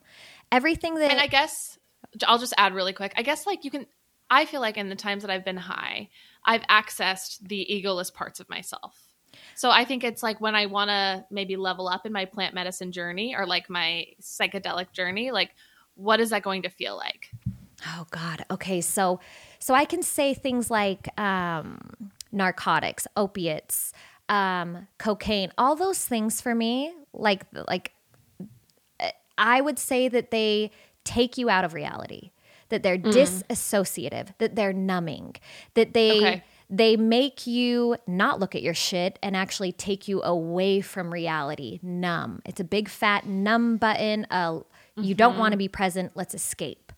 [0.51, 1.77] everything that And I guess
[2.25, 3.13] I'll just add really quick.
[3.15, 3.85] I guess like you can.
[4.29, 6.09] I feel like in the times that I've been high,
[6.45, 9.07] I've accessed the egoless parts of myself.
[9.55, 12.53] So I think it's like when I want to maybe level up in my plant
[12.53, 15.51] medicine journey or like my psychedelic journey, like
[15.95, 17.29] what is that going to feel like?
[17.85, 18.45] Oh God.
[18.51, 18.81] Okay.
[18.81, 19.19] So
[19.59, 23.93] so I can say things like um, narcotics, opiates,
[24.29, 27.93] um, cocaine, all those things for me, like like
[29.37, 30.71] I would say that they
[31.03, 32.31] take you out of reality,
[32.69, 33.09] that they're mm-hmm.
[33.09, 35.35] disassociative, that they're numbing,
[35.73, 36.43] that they Okay.
[36.69, 41.79] they make you not look at your shit and actually take you away from reality,
[41.81, 42.41] numb.
[42.45, 44.25] It's a big fat numb button.
[44.29, 44.61] Uh,
[44.95, 45.39] you don't mm-hmm.
[45.39, 46.11] want to be present.
[46.15, 46.91] Let's escape.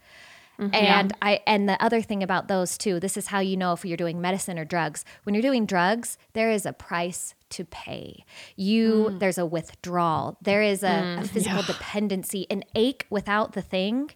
[0.59, 0.75] Mm-hmm.
[0.75, 3.85] And I and the other thing about those too, this is how you know if
[3.85, 5.05] you're doing medicine or drugs.
[5.23, 8.25] When you're doing drugs, there is a price to pay.
[8.57, 9.19] You mm.
[9.19, 10.37] there's a withdrawal.
[10.41, 11.27] There is a, a mm.
[11.27, 14.11] physical dependency, an ache without the thing.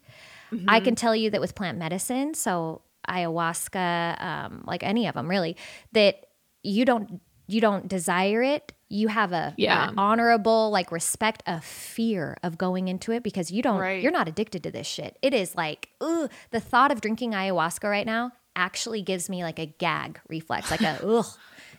[0.67, 5.29] I can tell you that with plant medicine, so ayahuasca, um, like any of them
[5.29, 5.55] really,
[5.93, 6.25] that
[6.63, 8.71] you don't you don't desire it.
[8.87, 9.89] You have a Yeah.
[9.89, 14.01] an honorable like respect, a fear of going into it because you don't Right.
[14.01, 15.17] you're not addicted to this shit.
[15.21, 19.59] It is like, ugh, the thought of drinking ayahuasca right now actually gives me like
[19.59, 21.25] a gag reflex, like a ugh.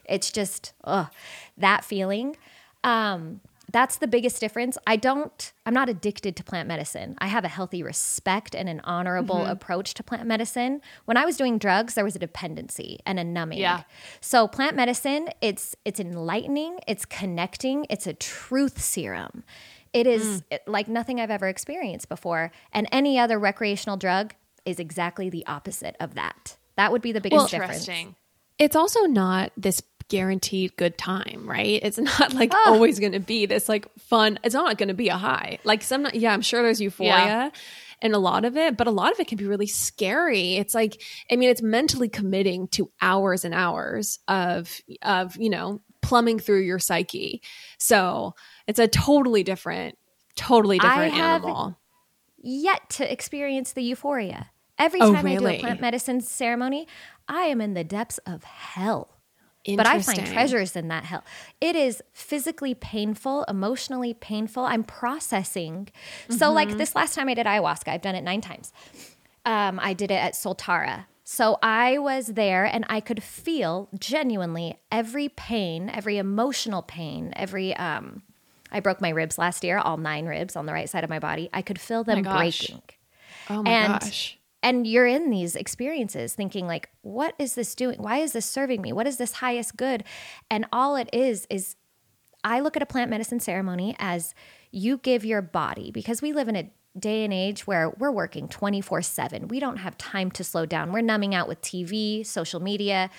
[0.07, 1.09] It's just ugh,
[1.57, 2.37] that feeling.
[2.83, 3.41] Um,
[3.75, 4.79] that's the biggest difference.
[4.87, 7.17] I don't, I'm not addicted to plant medicine.
[7.19, 9.51] I have a healthy respect and an honorable Mm-hmm.
[9.51, 10.81] approach to plant medicine.
[11.07, 13.59] When I was doing drugs, there was a dependency and a numbing.
[13.59, 13.83] Yeah.
[14.21, 19.43] So plant medicine, it's it's enlightening, it's connecting, it's a truth serum.
[19.93, 20.59] It is Mm.
[20.67, 22.53] like nothing I've ever experienced before.
[22.73, 24.35] And any other recreational drug
[24.65, 26.57] is exactly the opposite of that.
[26.77, 27.73] That would be the biggest difference.
[27.89, 28.15] Interesting.
[28.59, 31.81] it's also not this guaranteed good time, right?
[31.83, 32.65] It's not like oh.
[32.67, 34.39] always going to be this like fun.
[34.43, 35.59] It's not going to be a high.
[35.65, 37.13] Like some, yeah, I'm sure there's euphoria.
[37.13, 37.51] Yeah.
[38.03, 40.57] And a lot of it, but a lot of it can be really scary.
[40.57, 45.81] It's like, I mean, it's mentally committing to hours and hours of, of, you know,
[46.03, 47.41] plumbing through your psyche.
[47.79, 48.35] So
[48.67, 49.97] it's a totally different,
[50.37, 51.79] totally different animal.
[52.43, 54.51] Yet to experience the euphoria.
[54.79, 55.55] Every oh, time oh, really?
[55.55, 56.87] I do a plant medicine ceremony,
[57.29, 59.14] I am in the depths of hell.
[59.67, 61.25] But I find treasures in that hell.
[61.61, 64.65] It is physically painful, emotionally painful.
[64.65, 65.89] I'm processing.
[66.29, 66.35] Mm-hmm.
[66.35, 66.79] So, like mm-hmm.
[66.79, 68.73] this last time I did ayahuasca, I've done it nine times.
[69.47, 71.07] Um, I did it at Soltara.
[71.27, 77.75] So I was there and I could feel genuinely every pain, every emotional pain, every.
[77.75, 78.23] Um,
[78.71, 81.21] I broke my ribs last year, all nine ribs on the right side of my
[81.21, 81.49] body.
[81.55, 82.83] I could feel them oh breaking.
[83.49, 88.03] Oh my and gosh and you're in these experiences thinking like what is this doing?
[88.03, 88.93] Why is this serving me?
[88.93, 90.03] What is this highest good?
[90.51, 91.77] And all it is is
[92.43, 94.35] i look at a plant medicine ceremony as
[94.71, 98.49] you give your body because we live in a day and age where we're working
[98.49, 100.93] 24/7 we don't have time to slow down.
[100.93, 103.11] We're numbing out with tv social media.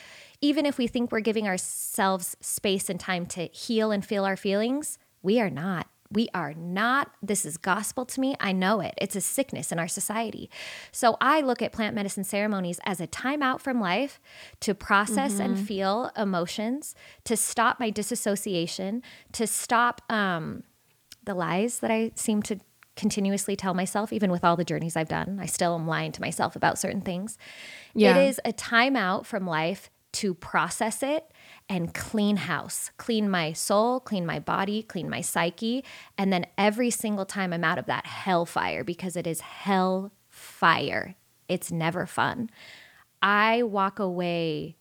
[0.41, 4.37] Even if we think we're giving ourselves space and time to heal and feel our
[4.37, 8.35] feelings we are not we are not, this is gospel to me.
[8.39, 8.93] I know it.
[8.97, 10.49] It's a sickness in our society.
[10.91, 14.19] So I look at plant medicine ceremonies as a timeout from life
[14.61, 15.41] to process mm-hmm.
[15.41, 19.01] and feel emotions, to stop my disassociation,
[19.33, 20.63] to stop um,
[21.23, 22.59] the lies that I seem to
[22.95, 25.39] continuously tell myself, even with all the journeys I've done.
[25.41, 27.37] I still am lying to myself about certain things.
[27.93, 28.17] Yeah.
[28.17, 31.29] It is a timeout from life to process it
[31.67, 35.83] and clean house, clean my soul, clean my body, clean my psyche.
[36.17, 41.15] And then every single time I'm out of that hellfire, because it is hellfire,
[41.47, 42.49] it's never fun.
[43.21, 44.75] I walk away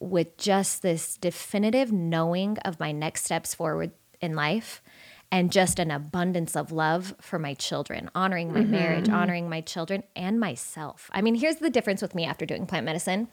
[0.00, 4.82] with just this definitive knowing of my next steps forward in life
[5.30, 8.70] and just an abundance of love for my children, honoring my mm-hmm.
[8.70, 11.10] marriage, honoring my children and myself.
[11.12, 13.28] I mean, here's the difference with me after doing plant medicine.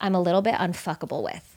[0.00, 1.53] I'm a little bit unfuckable with.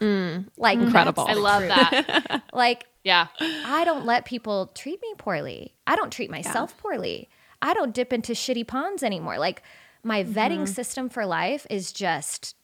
[0.00, 1.26] Mm, like incredible.
[1.28, 2.42] I love that.
[2.52, 5.74] like, yeah, I don't let people treat me poorly.
[5.86, 6.82] I don't treat myself yeah.
[6.82, 7.28] poorly.
[7.62, 9.38] I don't dip into shitty ponds anymore.
[9.38, 9.62] Like,
[10.02, 10.38] my mm-hmm.
[10.38, 12.54] vetting system for life is just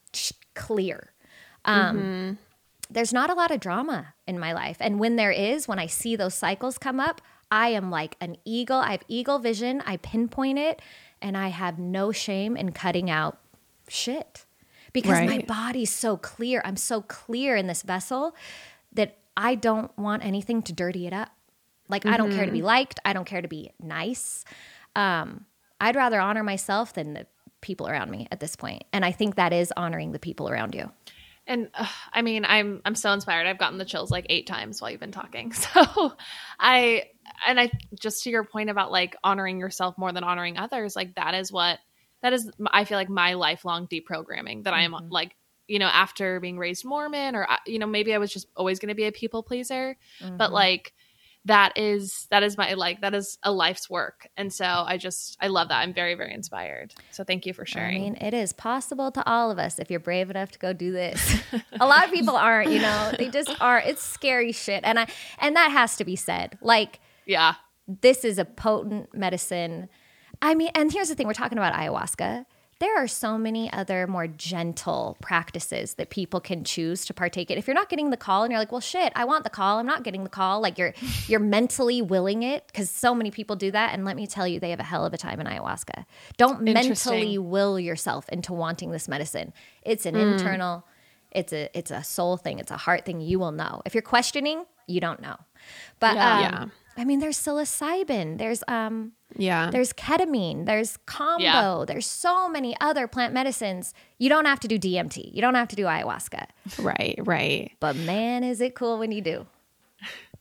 [0.54, 1.12] clear.
[1.64, 2.32] Um, mm-hmm.
[2.90, 4.76] There's not a lot of drama in my life.
[4.80, 8.36] And when there is, when I see those cycles come up, I am like an
[8.44, 8.78] eagle.
[8.78, 9.82] I have eagle vision.
[9.86, 10.80] I pinpoint it
[11.20, 13.38] and I have no shame in cutting out
[13.88, 14.44] shit
[14.92, 15.28] because right.
[15.28, 16.62] my body's so clear.
[16.64, 18.34] I'm so clear in this vessel
[18.92, 21.30] that I don't want anything to dirty it up.
[21.88, 22.14] Like mm-hmm.
[22.14, 22.66] I don't care to be mm-hmm.
[22.66, 23.00] liked.
[23.04, 24.44] I don't care to be nice.
[24.94, 25.46] Um,
[25.80, 27.26] I'd rather honor myself than the
[27.60, 28.84] people around me at this point.
[28.92, 30.90] And I think that is honoring the people around you.
[31.46, 33.46] And uh, I mean, I'm I'm so inspired.
[33.46, 35.52] I've gotten the chills like eight times while you've been talking.
[35.74, 36.12] So
[36.58, 37.04] I
[37.46, 41.14] and I just to your point about like honoring yourself more than honoring others, like
[41.16, 41.78] that is what
[42.22, 44.94] that is i feel like my lifelong deprogramming that mm-hmm.
[44.94, 45.34] i am like
[45.68, 48.78] you know after being raised mormon or uh, you know maybe i was just always
[48.78, 50.36] going to be a people pleaser mm-hmm.
[50.36, 50.92] but like
[51.44, 54.28] that is that is my like that is a life's work.
[54.36, 55.78] And so i just i love that.
[55.80, 56.94] I'm very very inspired.
[57.10, 57.96] So thank you for sharing.
[57.96, 60.72] i mean it is possible to all of us if you're brave enough to go
[60.72, 61.40] do this.
[61.80, 63.12] A lot of people aren't you know?
[63.18, 63.80] They just are.
[63.80, 64.82] It's scary shit.
[64.84, 65.06] And i
[65.38, 66.58] and that has to be said.
[66.60, 67.54] Like yeah.
[67.86, 69.88] this is a potent medicine
[70.42, 72.44] I mean, and here's the thing we're talking about ayahuasca.
[72.80, 77.56] There are so many other more gentle practices that people can choose to partake in.
[77.56, 79.78] If you're not getting the call and you're like, "Well, shit, I want the call.
[79.78, 80.92] I'm not getting the call." Like you're
[81.28, 84.58] you're mentally willing it because so many people do that and let me tell you
[84.58, 86.04] they have a hell of a time in ayahuasca.
[86.38, 89.52] Don't mentally will yourself into wanting this medicine.
[89.82, 90.32] It's an mm.
[90.32, 90.84] internal
[91.34, 92.58] it's a it's a soul thing.
[92.58, 93.20] It's a heart thing.
[93.20, 93.82] You will know.
[93.84, 95.36] If you're questioning, you don't know.
[96.00, 96.36] But yeah.
[96.36, 96.66] Um, yeah.
[96.96, 98.38] I mean, there's psilocybin.
[98.38, 99.70] There's um, yeah.
[99.70, 100.66] There's ketamine.
[100.66, 101.40] There's kambo.
[101.40, 101.84] Yeah.
[101.86, 103.94] There's so many other plant medicines.
[104.18, 105.34] You don't have to do DMT.
[105.34, 106.46] You don't have to do ayahuasca.
[106.78, 107.18] Right.
[107.22, 107.72] Right.
[107.80, 109.46] But man, is it cool when you do.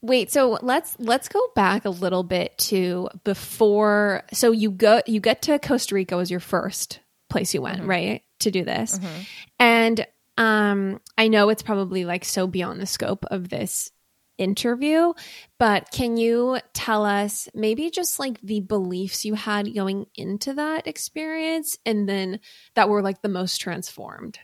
[0.01, 4.23] Wait, so let's let's go back a little bit to before.
[4.33, 7.89] So you go you get to Costa Rica was your first place you went, mm-hmm.
[7.89, 9.21] right, to do this, mm-hmm.
[9.59, 13.91] and um, I know it's probably like so beyond the scope of this
[14.37, 15.13] interview,
[15.57, 20.87] but can you tell us maybe just like the beliefs you had going into that
[20.87, 22.39] experience and then
[22.75, 24.39] that were like the most transformed?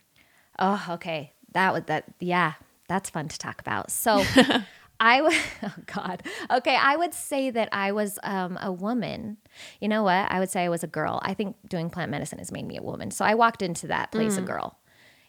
[0.60, 1.34] Oh, okay.
[1.54, 2.54] That would that yeah,
[2.88, 3.92] that's fun to talk about.
[3.92, 4.24] So
[5.00, 6.24] I would, oh God.
[6.52, 6.76] Okay.
[6.76, 9.38] I would say that I was um, a woman.
[9.80, 10.32] You know what?
[10.32, 11.20] I would say I was a girl.
[11.24, 13.12] I think doing plant medicine has made me a woman.
[13.12, 14.40] So I walked into that place mm.
[14.40, 14.80] a girl.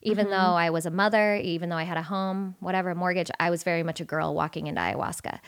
[0.03, 0.33] Even Mm-hmm.
[0.33, 3.63] though I was a mother, even though I had a home, whatever, mortgage, I was
[3.63, 5.41] very much a girl walking into ayahuasca.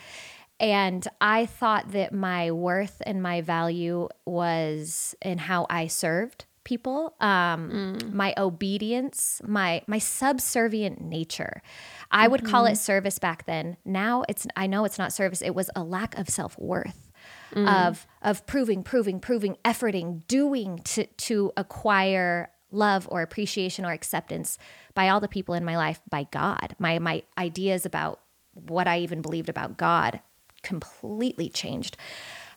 [0.59, 7.15] And I thought that my worth and my value was in how I served people,
[7.19, 11.63] um, my obedience, my my subservient nature.
[12.11, 13.77] I would call it service back then.
[13.85, 15.41] Now it's I know it's not service.
[15.41, 17.09] It was a lack of self worth.
[17.55, 24.57] Of of proving, proving, proving, efforting, doing to to acquire love or appreciation or acceptance
[24.93, 26.75] by all the people in my life, by God.
[26.79, 28.19] My my ideas about
[28.53, 30.21] what I even believed about God
[30.63, 31.97] completely changed.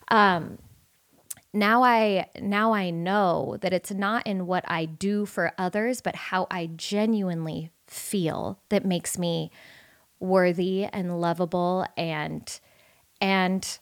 [0.09, 0.59] Um,
[1.53, 6.15] now I now I know that it's not in what I do for others, but
[6.15, 9.51] how I genuinely feel that makes me
[10.19, 12.59] worthy and lovable and
[13.21, 13.79] and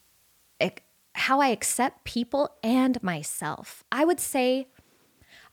[1.16, 3.84] how I accept people and myself.
[3.92, 4.68] I would say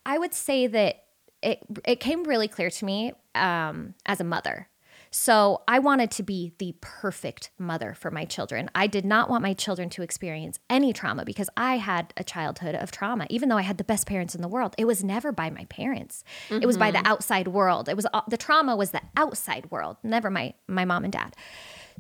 [0.04, 1.04] I would say that
[1.42, 4.68] it it came really clear to me um, as a mother.
[5.12, 8.70] So I wanted to be the perfect mother for my children.
[8.76, 12.76] I did not want my children to experience any trauma because I had a childhood
[12.76, 13.26] of trauma.
[13.28, 15.64] Even though I had the best parents in the world, it was never by my
[15.64, 16.22] parents.
[16.48, 17.88] It was by the outside world.
[17.88, 21.34] It was the trauma was the outside world, never my my mom and dad.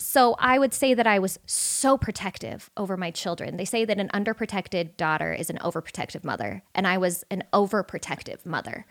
[0.00, 3.56] So I would say that I was so protective over my children.
[3.58, 8.46] They say that an underprotected daughter is an overprotective mother, and I was an overprotective
[8.46, 8.86] mother.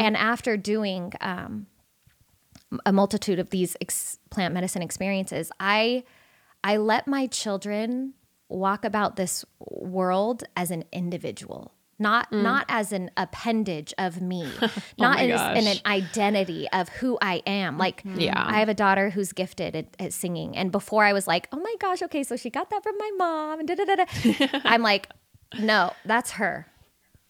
[0.00, 1.66] And after doing um,
[2.84, 6.04] a multitude of these ex- plant medicine experiences, I
[6.62, 8.14] I let my children
[8.48, 11.72] walk about this world as an individual.
[12.04, 12.42] Not mm.
[12.42, 14.42] not as an appendage of me,
[14.98, 17.78] not oh my as in an identity of who I am.
[17.78, 18.20] Like mm-hmm.
[18.20, 18.44] Yeah.
[18.46, 21.60] I have a daughter who's gifted at, at singing, and before I was like, oh
[21.60, 24.60] my gosh, okay, so she got that from my mom, and da da da da.
[24.64, 25.08] I'm like,
[25.58, 26.66] no, that's her.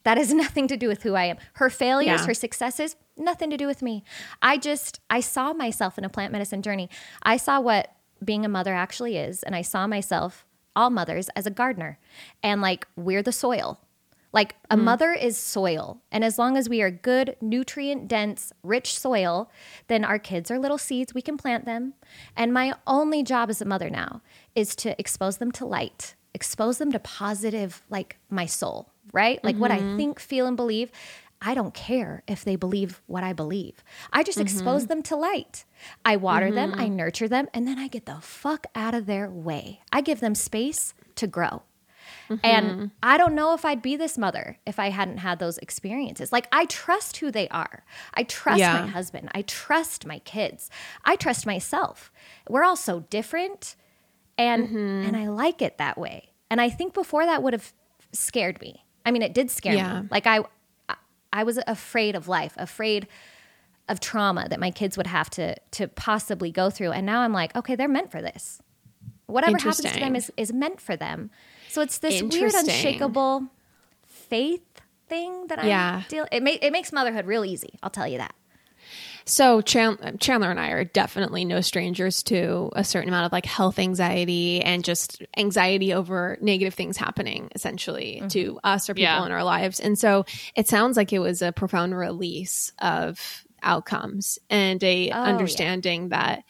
[0.05, 1.37] That has nothing to do with who I am.
[1.55, 2.27] Her failures, Yeah.
[2.27, 4.05] her successes, nothing to do with me.
[4.43, 6.89] I just, I saw myself in a plant medicine journey.
[7.23, 9.43] I saw what being a mother actually is.
[9.43, 10.45] And I saw myself,
[10.77, 11.99] all mothers, as a gardener.
[12.43, 13.81] And like, we're the soil.
[14.35, 14.83] Like, a mm.
[14.83, 16.03] mother is soil.
[16.11, 19.49] And as long as we are good, nutrient dense, rich soil,
[19.87, 21.15] then our kids are little seeds.
[21.15, 21.95] We can plant them.
[22.37, 24.23] And my only job as a mother now
[24.57, 29.43] is to expose them to light, expose them to positive, like my soul, right?
[29.45, 29.97] Like what I mm-hmm.
[29.97, 30.91] think, feel, and believe.
[31.41, 33.85] I don't care if they believe what I believe.
[34.13, 34.47] I just mm-hmm.
[34.47, 35.65] expose them to light.
[36.05, 36.97] I water them, I mm-hmm.
[36.97, 39.81] nurture them, and then I get the fuck out of their way.
[39.93, 41.63] I give them space to grow.
[42.43, 42.85] And mm-hmm.
[43.03, 46.33] I don't know if I'd be this mother if I hadn't had those experiences.
[46.33, 47.85] Like, I trust who they are.
[48.15, 48.81] I trust Yeah.
[48.81, 49.31] my husband.
[49.35, 50.71] I trust my kids.
[51.05, 52.11] I trust myself.
[52.49, 53.77] We're all so different.
[54.39, 55.07] And, mm-hmm.
[55.07, 56.31] and I like it that way.
[56.51, 57.73] And I think before that would have
[58.13, 58.85] scared me.
[59.07, 60.03] I mean, it did scare Yeah.
[60.03, 60.09] me.
[60.11, 60.45] Like, I,
[61.33, 63.09] I was afraid of life, afraid
[63.89, 66.93] of trauma that my kids would have to to possibly go through.
[66.93, 68.63] And now I'm like, okay, they're meant for this.
[69.27, 71.31] Whatever happens to them is, is meant for them.
[71.75, 73.49] So it's this weird, unshakable
[74.07, 74.63] faith
[75.09, 76.03] thing that I Yeah.
[76.09, 76.25] deal.
[76.31, 77.81] It ma- it makes motherhood real easy.
[77.83, 78.33] I'll tell you that.
[79.25, 83.81] So Chandler and I are definitely no strangers to a certain amount of like health
[83.81, 88.29] anxiety and just anxiety over negative things happening essentially mm-hmm.
[88.29, 89.27] to us or people Yeah.
[89.27, 89.81] in our lives.
[89.81, 95.09] And so it sounds like it was a profound release of outcomes and a oh,
[95.09, 95.23] yeah.
[95.23, 96.45] understanding that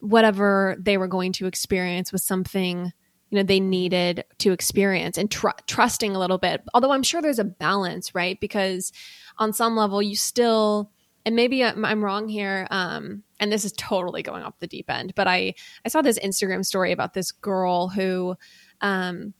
[0.00, 2.92] whatever they were going to experience was something
[3.30, 6.62] you know they needed to experience and tr- trusting a little bit.
[6.74, 8.38] Although i'm sure there's a balance right?
[8.40, 8.92] Because
[9.38, 10.90] on some level you still
[11.24, 15.14] and maybe i'm, wrong here um, and this is totally going off the deep end
[15.14, 18.34] but i i saw this instagram story about this girl who
[18.80, 19.34] um,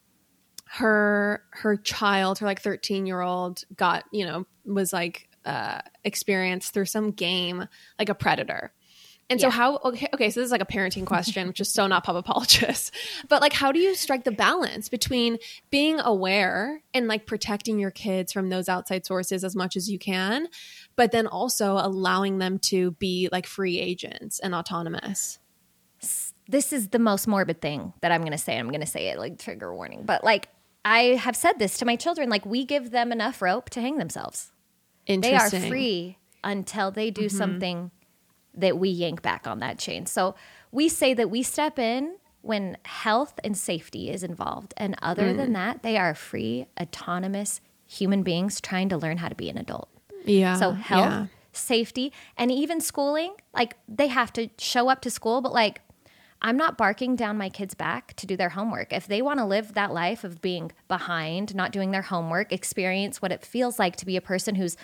[0.67, 6.75] her her child her like 13 year old got you know was like uh experienced
[6.75, 7.67] through some game
[7.99, 8.73] like a predator
[9.31, 11.87] and so how okay, okay so this is like a parenting question which is so
[11.87, 12.95] not pop apologist
[13.29, 15.39] but like how do you strike the balance between
[15.71, 19.99] being aware and like protecting your kids from those outside sources as much as you
[19.99, 20.49] can
[20.97, 25.39] but then also allowing them to be like free agents and autonomous
[26.49, 28.59] This is the most morbid thing that I'm going to say.
[28.59, 30.49] I'm going to say it like trigger warning, but like
[30.85, 32.31] I have said this to my children.
[32.31, 34.51] Like we give them enough rope to hang themselves.
[35.07, 37.37] They are free until they do mm-hmm.
[37.37, 37.91] something
[38.59, 40.07] that we yank back on that chain.
[40.07, 40.35] So
[40.71, 44.75] we say that we step in when health and safety is involved.
[44.77, 45.37] And other mm.
[45.37, 49.59] than that, they are free, autonomous human beings trying to learn how to be an
[49.59, 49.89] adult.
[50.25, 51.27] yeah So health, yeah.
[51.53, 55.81] safety, and even schooling, like they have to show up to school, but like
[56.41, 58.93] I'm not barking down my kids' back to do their homework.
[58.93, 63.21] If they want to live that life of being behind, not doing their homework, experience
[63.21, 64.77] what it feels like to be a person who's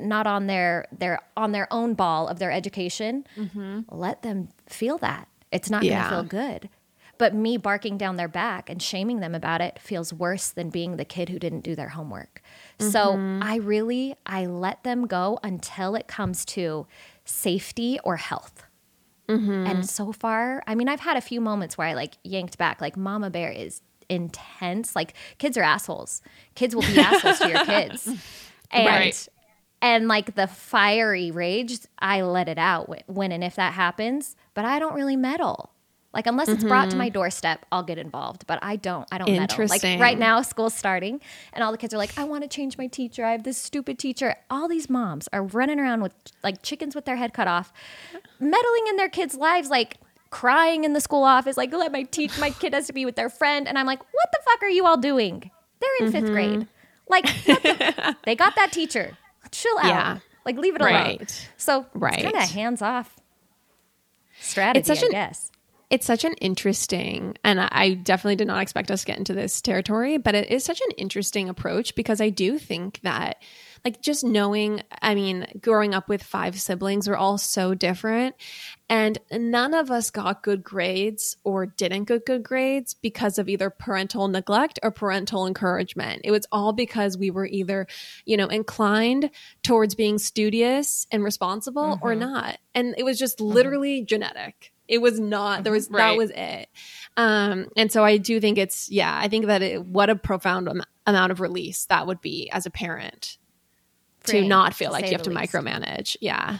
[0.00, 3.80] not on their their on their own ball of their education, Mm-hmm.
[3.90, 5.28] let them feel that.
[5.52, 6.68] It's not going to feel good.
[7.16, 10.96] But me barking down their back and shaming them about it feels worse than being
[10.96, 12.42] the kid who didn't do their homework.
[12.80, 13.42] So Mm-hmm.
[13.42, 16.88] I really I let them go until it comes to
[17.24, 18.64] safety or health.
[19.28, 19.66] Mm-hmm.
[19.66, 22.80] And so far, I mean, I've had a few moments where I like yanked back.
[22.80, 23.80] Like Mama Bear is
[24.10, 24.94] intense.
[24.96, 26.20] Like kids are assholes.
[26.56, 28.08] Kids will be assholes to your kids.
[28.70, 29.28] And Right.
[29.80, 34.36] And like the fiery rage, I let it out when and if that happens.
[34.54, 35.70] But I don't really meddle.
[36.14, 37.14] Like unless it's brought to my mm-hmm.
[37.14, 38.46] doorstep, I'll get involved.
[38.46, 39.06] But I don't.
[39.10, 39.66] I don't meddle.
[39.66, 41.20] Like right now, school's starting,
[41.52, 43.24] and all the kids are like, "I want to change my teacher.
[43.24, 46.12] I have this stupid teacher." All these moms are running around with
[46.44, 47.72] like chickens with their head cut off,
[48.38, 49.96] meddling in their kids' lives, like
[50.30, 53.16] crying in the school office, like, "Let my teach my kid has to be with
[53.16, 55.50] their friend," and I'm like, "What the fuck are you all doing?
[55.80, 56.32] They're in fifth mm-hmm.
[56.32, 56.68] grade.
[57.08, 59.18] Like, what the- they got that teacher.
[59.54, 59.86] Chill out.
[59.86, 60.18] Yeah.
[60.44, 61.48] Like, leave it alone." Right.
[61.56, 62.22] So, Right.
[62.22, 63.16] kind of hands off
[64.40, 65.50] strategy, it's such I an- guess.
[65.90, 69.60] It's such an interesting and I- definitely did not expect us to get into this
[69.60, 73.42] territory but it is such an interesting approach because i do think that
[73.84, 78.34] like just knowing i mean growing up with five siblings we're all so different
[78.88, 83.70] and none of us got good grades or didn't get good grades because of either
[83.70, 86.20] parental neglect or parental encouragement.
[86.24, 87.86] It was all because we were either
[88.26, 89.30] you know inclined
[89.62, 92.20] towards being studious and responsible or mm-hmm.
[92.20, 92.58] not.
[92.74, 93.54] And it was just mm-hmm.
[93.54, 96.68] literally genetic it was not there was that was it
[97.16, 100.68] um and so i do think it's yeah i think that it what a profound
[100.68, 103.38] am- amount of release that would be as a parent
[104.24, 105.52] to not feel to like you have to least.
[105.52, 106.58] micromanage yeah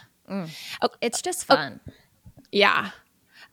[1.01, 1.81] It's just fun.
[2.51, 2.91] yeah.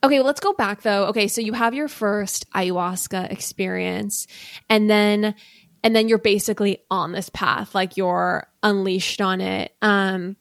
[0.03, 1.05] Okay, well, let's go back though.
[1.07, 4.26] Okay, so you have your first ayahuasca experience
[4.69, 5.36] and then
[5.84, 9.76] and then you're basically on this path, like you're unleashed on it.
[9.82, 10.38] Um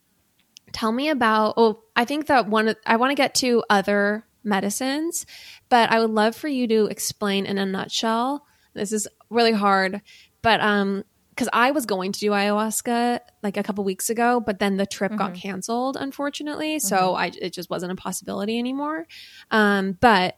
[0.72, 5.26] tell me about oh, I think that one I want to get to other medicines,
[5.68, 8.46] but I would love for you to explain in a nutshell.
[8.74, 10.00] This is really hard,
[10.42, 14.58] but um because I was going to do ayahuasca like a couple weeks ago, but
[14.58, 16.78] then the trip got canceled, unfortunately.
[16.80, 19.06] So I it just wasn't a possibility anymore.
[19.50, 20.36] Um, but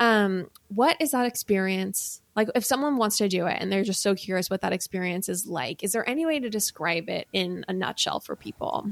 [0.00, 2.48] um, what is that experience like?
[2.56, 5.46] If someone wants to do it and they're just so curious what that experience is
[5.46, 8.90] like, is there any way to describe it in a nutshell for people?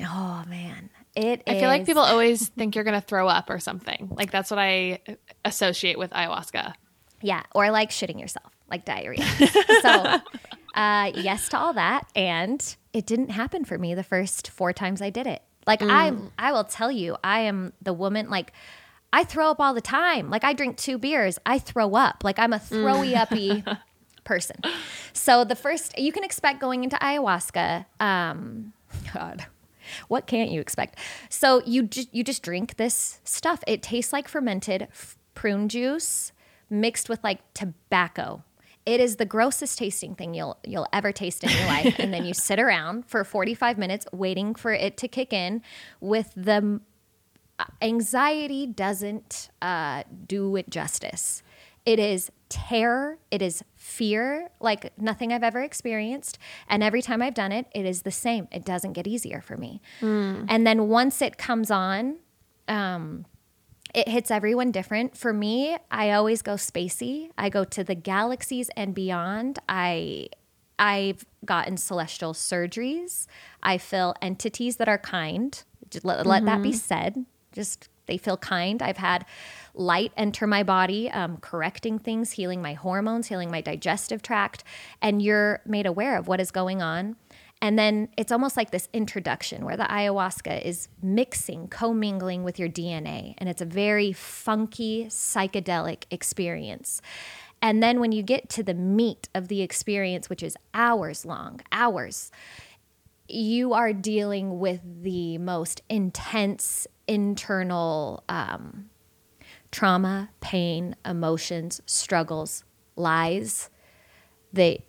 [0.00, 1.42] Oh man, it.
[1.46, 4.10] I feel like people always think you're going to throw up or something.
[4.10, 5.00] Like that's what I
[5.44, 6.74] associate with ayahuasca.
[7.22, 9.24] Yeah, or like shitting yourself, like diarrhea.
[9.82, 10.18] so,
[10.74, 15.00] uh, yes to all that, and it didn't happen for me the first four times
[15.00, 15.42] I did it.
[15.66, 18.28] Like I, I will tell you, I am the woman.
[18.28, 18.52] Like
[19.12, 20.28] I throw up all the time.
[20.28, 22.22] Like I drink two beers, I throw up.
[22.24, 23.64] Like I'm a throwy uppy
[24.24, 24.56] person.
[25.12, 27.86] So the first you can expect going into ayahuasca.
[28.00, 28.72] Um,
[29.14, 29.46] God.
[30.08, 30.98] What can't you expect?
[31.28, 33.62] So you ju- you just drink this stuff.
[33.66, 36.32] It tastes like fermented f- prune juice
[36.70, 38.42] mixed with like tobacco.
[38.86, 41.96] It is the grossest tasting thing you'll you'll ever taste in your life.
[41.98, 45.62] and then you sit around for 45 minutes waiting for it to kick in
[46.00, 46.80] with the
[47.80, 51.42] anxiety doesn't uh, do it justice.
[51.86, 53.18] It is terror.
[53.30, 56.38] It is fear, like nothing I've ever experienced.
[56.68, 58.48] And every time I've done it, it is the same.
[58.50, 59.82] It doesn't get easier for me.
[60.48, 62.16] And then once it comes on,
[62.68, 63.26] um,
[63.94, 65.16] it hits everyone different.
[65.16, 67.30] For me, I always go spacey.
[67.36, 69.58] I go to the galaxies and beyond.
[69.68, 70.28] I
[70.78, 73.26] I've gotten celestial surgeries.
[73.62, 75.62] I feel entities that are kind.
[76.02, 77.26] Let, let that be said.
[77.52, 78.82] Just they feel kind.
[78.82, 79.24] I've had
[79.74, 84.64] light enter my body, um, correcting things, healing my hormones, healing my digestive tract,
[85.02, 87.16] and you're made aware of what is going on.
[87.60, 92.68] And then it's almost like this introduction where the ayahuasca is mixing, commingling with your
[92.68, 93.34] DNA.
[93.38, 97.00] And it's a very funky, psychedelic experience.
[97.62, 101.62] And then when you get to the meat of the experience, which is hours long,
[101.72, 102.30] hours,
[103.28, 108.90] you are dealing with the most intense internal um,
[109.70, 112.64] trauma, pain, emotions, struggles,
[112.96, 113.70] lies.
[114.52, 114.84] They,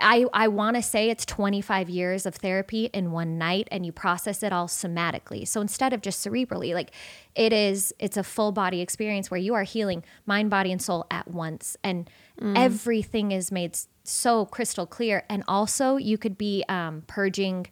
[0.00, 3.92] I, I want to say it's 25 years of therapy in one night and you
[3.92, 5.46] process it all somatically.
[5.46, 6.90] So instead of just cerebrally, like
[7.34, 11.06] it is, it's a full body experience where you are healing mind, body, and soul
[11.10, 11.76] at once.
[11.84, 12.10] And
[12.42, 15.24] everything is made so crystal clear.
[15.28, 17.66] And also, you could be um, purging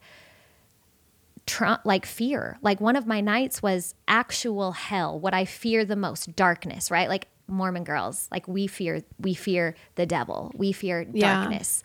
[1.47, 2.59] tra- like fear.
[2.63, 7.09] Like one of my nights was actual hell, what I fear the most, darkness, right?
[7.09, 10.53] Like Mormon girls, like we fear we fear the devil.
[10.55, 11.35] We fear Yeah.
[11.41, 11.83] darkness.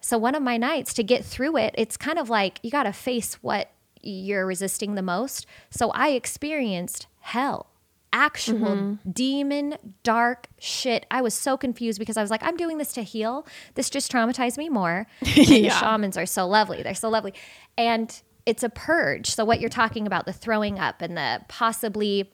[0.00, 2.84] So one of my nights to get through it, it's kind of like you got
[2.84, 5.44] to face what you're resisting the most.
[5.70, 7.66] So I experienced hell
[8.12, 9.10] actual mm-hmm.
[9.10, 11.06] demon dark shit.
[11.10, 13.46] I was so confused because I was like, I'm doing this to heal.
[13.74, 15.06] This just traumatized me more.
[15.22, 15.68] yeah.
[15.68, 16.82] The shamans are so lovely.
[16.82, 17.34] They're so lovely.
[17.76, 19.30] And it's a purge.
[19.30, 22.32] So what you're talking about, the throwing up and the possibly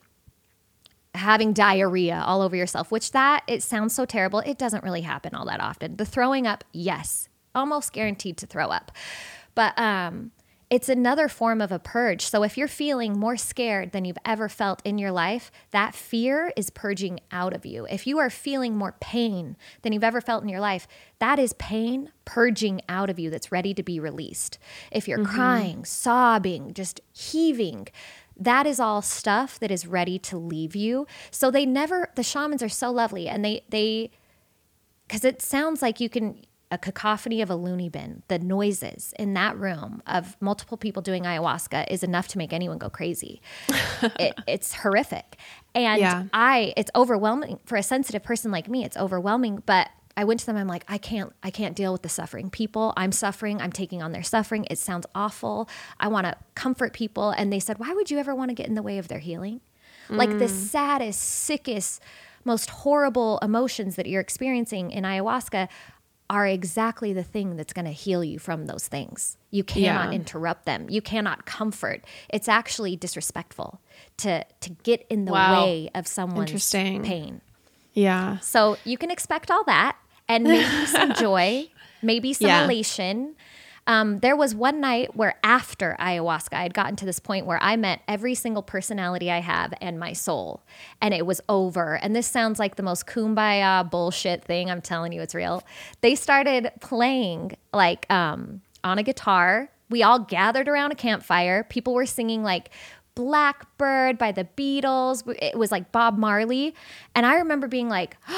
[1.14, 4.40] having diarrhea all over yourself, which that it sounds so terrible.
[4.40, 5.96] It doesn't really happen all that often.
[5.96, 8.92] The throwing up, yes, almost guaranteed to throw up.
[9.54, 10.32] But um
[10.70, 12.22] it's another form of a purge.
[12.22, 16.52] So if you're feeling more scared than you've ever felt in your life, that fear
[16.56, 17.86] is purging out of you.
[17.90, 20.88] If you are feeling more pain than you've ever felt in your life,
[21.18, 24.58] that is pain purging out of you that's ready to be released.
[24.90, 25.34] If you're mm-hmm.
[25.34, 27.88] crying, sobbing, just heaving,
[28.36, 31.06] that is all stuff that is ready to leave you.
[31.30, 34.10] So they never the shamans are so lovely and they they
[35.08, 36.44] cuz it sounds like you can
[36.74, 38.24] a cacophony of a loony bin.
[38.26, 42.78] The noises in that room of multiple people doing ayahuasca is enough to make anyone
[42.78, 43.40] go crazy.
[44.18, 45.36] it, it's horrific.
[45.72, 46.24] And yeah.
[46.32, 48.84] I, it's overwhelming for a sensitive person like me.
[48.84, 50.56] It's overwhelming, but I went to them.
[50.56, 52.50] I'm like, I can't, I can't deal with the suffering.
[52.50, 53.62] People, I'm suffering.
[53.62, 54.66] I'm taking on their suffering.
[54.68, 55.68] It sounds awful.
[56.00, 57.30] I want to comfort people.
[57.30, 59.20] And they said, why would you ever want to get in the way of their
[59.20, 59.60] healing?
[60.08, 60.16] Mm.
[60.16, 60.50] Like the mm.
[60.50, 62.02] saddest, sickest,
[62.44, 65.68] most horrible emotions that you're experiencing in ayahuasca
[66.30, 69.36] are exactly the thing that's going to heal you from those things.
[69.50, 70.16] You cannot yeah.
[70.16, 70.86] interrupt them.
[70.88, 72.04] You cannot comfort.
[72.28, 73.80] It's actually disrespectful
[74.18, 75.64] to to get in the wow.
[75.64, 77.40] way of someone's pain.
[77.92, 78.38] Yeah.
[78.38, 79.96] So you can expect all that
[80.28, 81.68] and maybe some joy,
[82.02, 82.64] maybe some yeah.
[82.64, 83.36] elation,
[83.86, 87.62] um, there was one night where after ayahuasca, I had gotten to this point where
[87.62, 90.62] I met every single personality I have and my soul,
[91.02, 91.96] and it was over.
[91.96, 94.70] And this sounds like the most kumbaya bullshit thing.
[94.70, 95.62] I'm telling you, it's real.
[96.00, 99.68] They started playing like um, on a guitar.
[99.90, 101.64] We all gathered around a campfire.
[101.64, 102.70] People were singing like
[103.14, 105.22] Blackbird by the Beatles.
[105.40, 106.74] It was like Bob Marley.
[107.14, 108.16] And I remember being like,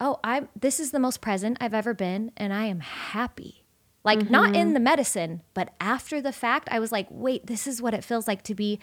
[0.00, 3.64] oh, I'm this is the most present I've ever been, and I am happy.
[4.04, 4.32] Like, mm-hmm.
[4.32, 4.74] not in mm-hmm.
[4.74, 8.26] the medicine, but after the fact, I was like, wait, this is what it feels
[8.28, 8.78] like to be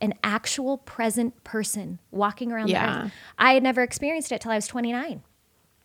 [0.00, 2.86] an actual present person walking around yeah.
[2.86, 3.12] the earth.
[3.38, 5.22] I had never experienced it till I was 29.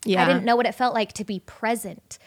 [0.06, 0.24] Yeah.
[0.24, 2.18] I didn't know what it felt like to be present.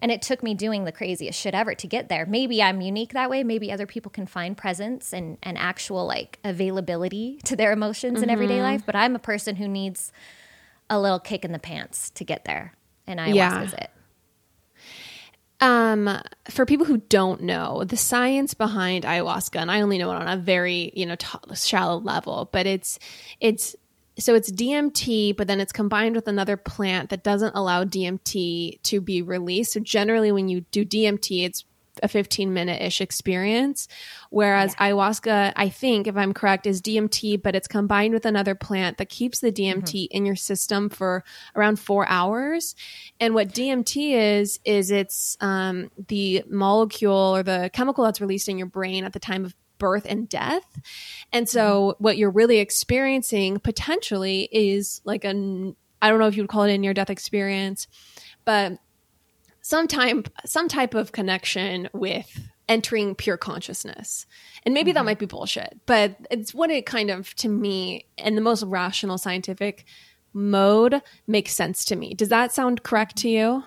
[0.00, 2.26] And it took me doing the craziest shit ever to get there.
[2.26, 3.44] Maybe I'm unique that way.
[3.44, 8.24] Maybe other people can find presence and, and actual like availability to their emotions mm-hmm.
[8.24, 8.82] in everyday life.
[8.84, 10.12] But I'm a person who needs
[10.90, 12.74] a little kick in the pants to get there.
[13.06, 13.62] And I yeah.
[13.62, 13.90] is it.
[15.60, 20.16] Um, for people who don't know the science behind ayahuasca, and I only know it
[20.16, 22.98] on a very you know t- shallow level, but it's
[23.40, 23.74] it's
[24.18, 29.00] so it's DMT, but then it's combined with another plant that doesn't allow DMT to
[29.00, 29.72] be released.
[29.72, 31.64] So generally, when you do DMT, it's
[32.02, 33.88] a 15 minute ish experience.
[34.30, 34.90] Whereas yeah.
[34.90, 39.08] ayahuasca, I think, if I'm correct, is DMT, but it's combined with another plant that
[39.08, 40.16] keeps the DMT mm-hmm.
[40.16, 41.24] in your system for
[41.54, 42.74] around four hours.
[43.20, 48.58] And what DMT is, is it's um, the molecule or the chemical that's released in
[48.58, 50.80] your brain at the time of birth and death.
[51.32, 52.04] And so mm-hmm.
[52.04, 56.64] what you're really experiencing potentially is like a I don't know if you would call
[56.64, 57.88] it a near death experience,
[58.44, 58.78] but
[59.66, 64.26] some time some type of connection with entering pure consciousness.
[64.64, 64.96] And maybe mm-hmm.
[64.96, 68.62] that might be bullshit, but it's what it kind of to me in the most
[68.64, 69.84] rational scientific
[70.32, 72.14] mode makes sense to me.
[72.14, 73.64] Does that sound correct to you?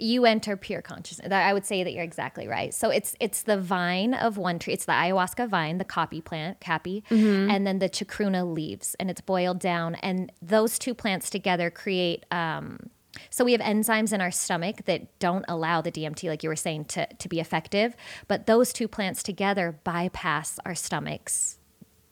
[0.00, 1.32] you enter pure consciousness.
[1.32, 2.72] I would say that you're exactly right.
[2.72, 4.72] So it's it's the vine of one tree.
[4.72, 7.50] It's the ayahuasca vine, the caapi plant, caapi, mm-hmm.
[7.50, 9.96] and then the chacruna leaves, and it's boiled down.
[9.96, 12.90] And those two plants together create um,
[13.30, 16.56] so we have enzymes in our stomach that don't allow the DMT, like you were
[16.56, 17.96] saying, to, to be effective.
[18.26, 21.58] But those two plants together bypass our stomach's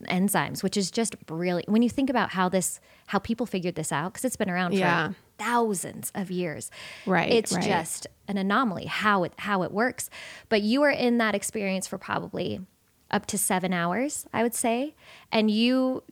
[0.05, 1.69] enzymes, which is just brilliant.
[1.69, 4.75] When you think about how this, how people figured this out, because it's been around
[4.75, 5.09] yeah.
[5.09, 6.71] for thousands of years.
[7.05, 7.31] Right.
[7.31, 7.65] It's right.
[7.65, 10.11] just an anomaly how it how it works.
[10.49, 12.61] But you were in that experience for probably
[13.11, 14.95] up to seven hours, I would say.
[15.31, 16.03] And you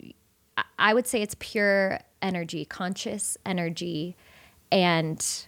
[0.78, 4.16] I would say it's pure energy, conscious energy
[4.74, 5.46] and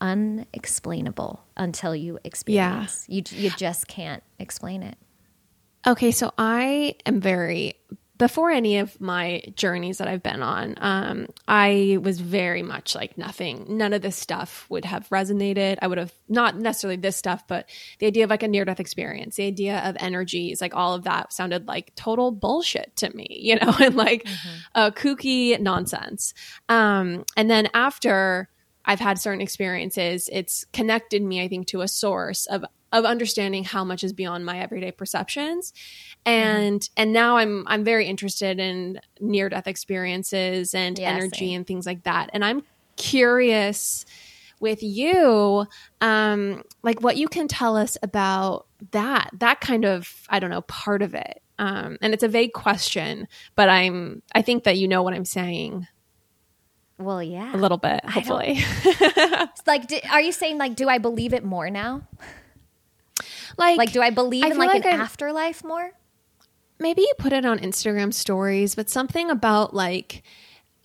[0.00, 3.06] unexplainable until you experience.
[3.08, 3.14] Yeah.
[3.14, 4.96] You you just can't explain it.
[5.86, 7.74] Okay, so I am very
[8.18, 13.16] before any of my journeys that I've been on, um, I was very much like
[13.16, 13.64] nothing.
[13.68, 15.78] None of this stuff would have resonated.
[15.80, 18.80] I would have not necessarily this stuff, but the idea of like a near death
[18.80, 23.28] experience, the idea of energies, like all of that sounded like total bullshit to me,
[23.40, 24.58] you know, and like mm-hmm.
[24.74, 26.34] uh, kooky nonsense.
[26.68, 28.48] Um, and then after
[28.84, 33.64] I've had certain experiences, it's connected me, I think, to a source of of understanding
[33.64, 35.72] how much is beyond my everyday perceptions
[36.24, 36.92] and mm-hmm.
[36.96, 41.56] and now i'm i'm very interested in near death experiences and yeah, energy same.
[41.56, 42.62] and things like that and i'm
[42.96, 44.04] curious
[44.60, 45.66] with you
[46.00, 50.62] um like what you can tell us about that that kind of i don't know
[50.62, 54.88] part of it um and it's a vague question but i'm i think that you
[54.88, 55.86] know what i'm saying
[57.00, 57.54] well, yeah.
[57.54, 58.60] A little bit, hopefully.
[59.68, 62.02] like, are you saying, like, do I believe it more now?
[63.58, 65.92] Like, like do I believe I in like, like an I'm, afterlife more?
[66.78, 70.22] Maybe you put it on Instagram stories, but something about like,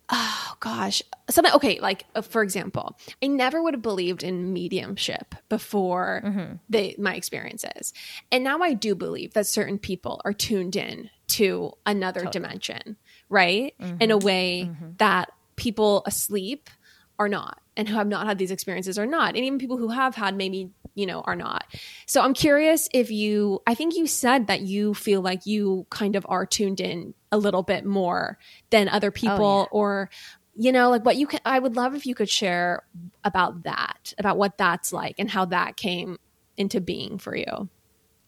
[0.10, 1.54] oh gosh, something.
[1.54, 6.56] Okay, like uh, for example, I never would have believed in mediumship before mm-hmm.
[6.68, 7.94] the, my experiences,
[8.32, 12.44] and now I do believe that certain people are tuned in to another totally.
[12.44, 12.98] dimension,
[13.30, 13.76] right?
[13.80, 13.98] Mm-hmm.
[14.02, 14.92] In a way mm-hmm.
[14.98, 16.72] that people asleep
[17.20, 19.90] are not and who have not had these experiences are not and even people who
[19.90, 21.66] have had maybe you know are not
[22.06, 26.16] so i'm curious if you i think you said that you feel like you kind
[26.16, 28.38] of are tuned in a little bit more
[28.70, 29.68] than other oh, people oh, yeah.
[29.72, 30.10] or
[30.56, 32.84] you know like what you can i would love if you could share
[33.24, 36.18] about that about what that's like and how that came
[36.58, 37.70] into being for you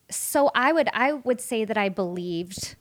[0.09, 2.75] so i would i would say that i believed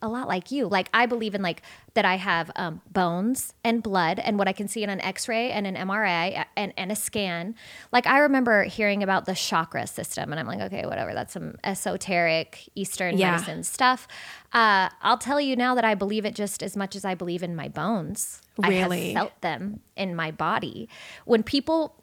[0.00, 0.68] a lot like you.
[0.68, 1.62] Like I believe in like
[1.94, 5.50] that I have um, bones and blood and what I can see in an X-ray
[5.50, 7.54] and an MRI and, and a scan.
[7.92, 11.14] Like I remember hearing about the chakra system, and I'm like, okay, whatever.
[11.14, 13.32] That's some esoteric Eastern yeah.
[13.32, 14.06] medicine stuff.
[14.52, 17.42] Uh, I'll tell you now that I believe it just as much as I believe
[17.42, 18.42] in my bones.
[18.58, 20.88] Really, I have felt them in my body
[21.24, 21.94] when people.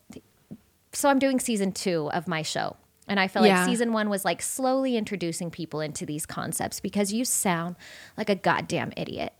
[0.94, 2.78] So I'm doing season two of my show
[3.08, 3.60] and I feel yeah.
[3.60, 7.76] like season one was like slowly introducing people into these concepts because you sound
[8.18, 9.34] like a goddamn idiot.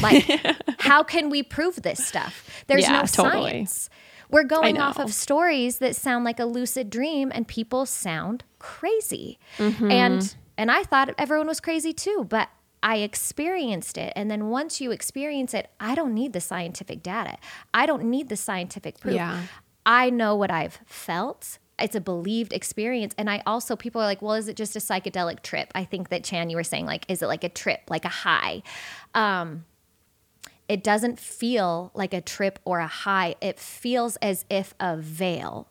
[0.00, 0.24] Like,
[0.78, 2.64] how can we prove this stuff?
[2.66, 3.50] There's yeah, no totally.
[3.50, 3.90] science.
[4.30, 9.38] We're going off of stories that sound like a lucid dream, and people sound crazy.
[9.58, 9.90] Mm-hmm.
[9.90, 12.48] And and I thought everyone was crazy too, but
[12.82, 14.12] I experienced it.
[14.14, 17.36] And then once you experience it, I don't need the scientific data.
[17.72, 19.14] I don't need the scientific proof.
[19.14, 19.42] Yeah.
[19.86, 23.14] I know what I've felt it's a believed experience.
[23.18, 25.70] And i also people are like well is it just a psychedelic trip?
[25.74, 28.08] I think that chan you were saying like is it like a trip like a
[28.08, 28.62] high?
[29.14, 29.64] Um
[30.68, 33.34] it doesn't feel like a trip or a high.
[33.40, 35.68] It feels as if a veil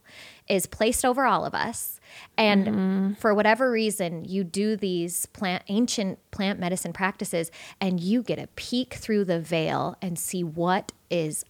[0.47, 1.99] is placed over all of us.
[2.37, 3.13] And mm-hmm.
[3.13, 7.49] for whatever reason you do these plant ancient plant medicine practices
[7.81, 11.43] and you get a peek through the veil and see what is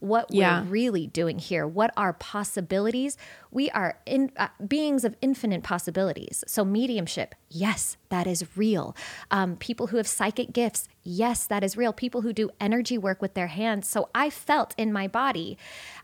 [0.00, 0.62] what yeah.
[0.62, 3.16] we're really doing here, what are possibilities.
[3.50, 6.44] We are in, uh, beings of infinite possibilities.
[6.46, 8.96] So, mediumship, yes, that is real.
[9.30, 11.92] Um, people who have psychic gifts, yes, that is real.
[11.92, 13.88] People who do energy work with their hands.
[13.88, 15.58] So, I felt in my body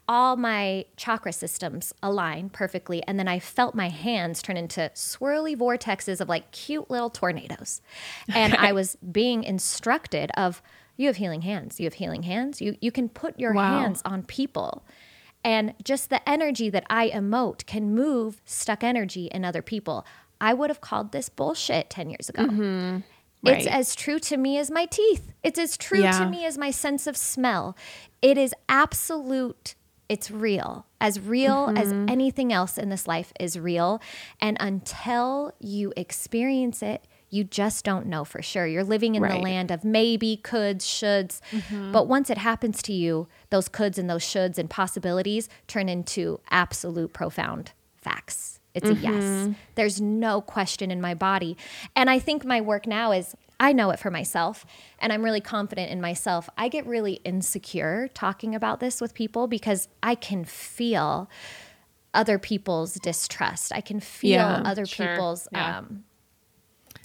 [0.08, 3.02] all my chakra systems align perfectly.
[3.04, 7.80] And then I felt my hands turn into swirly vortexes of like cute little tornadoes.
[8.34, 10.62] And I was being instructed of,
[10.96, 11.80] you have healing hands.
[11.80, 12.60] You have healing hands.
[12.60, 13.80] You you can put your wow.
[13.80, 14.84] hands on people.
[15.44, 20.06] And just the energy that I emote can move stuck energy in other people.
[20.40, 22.44] I would have called this bullshit 10 years ago.
[22.44, 22.98] Mm-hmm.
[23.44, 23.58] Right.
[23.58, 25.32] It's as true to me as my teeth.
[25.42, 26.18] It's as true yeah.
[26.18, 27.76] to me as my sense of smell.
[28.20, 29.74] It is absolute,
[30.08, 30.86] it's real.
[31.00, 31.76] As real mm-hmm.
[31.76, 34.00] as anything else in this life is real.
[34.40, 38.66] And until you experience it, you just don't know for sure.
[38.66, 39.32] You're living in right.
[39.32, 41.40] the land of maybe, coulds, shoulds.
[41.50, 41.90] Mm-hmm.
[41.90, 46.40] But once it happens to you, those coulds and those shoulds and possibilities turn into
[46.50, 48.60] absolute profound facts.
[48.74, 49.06] It's mm-hmm.
[49.06, 49.24] a yes.
[49.24, 49.52] Mm-hmm.
[49.76, 51.56] There's no question in my body.
[51.96, 54.66] And I think my work now is I know it for myself
[54.98, 56.50] and I'm really confident in myself.
[56.58, 61.30] I get really insecure talking about this with people because I can feel
[62.12, 63.72] other people's distrust.
[63.72, 65.06] I can feel yeah, other sure.
[65.06, 65.78] people's yeah.
[65.78, 66.04] um,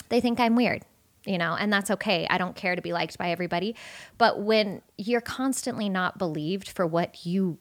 [0.10, 0.84] they think I'm weird,
[1.26, 2.28] you know, and that's okay.
[2.30, 3.76] I don't care to be liked by everybody.
[4.18, 7.58] But when you're constantly not believed for what you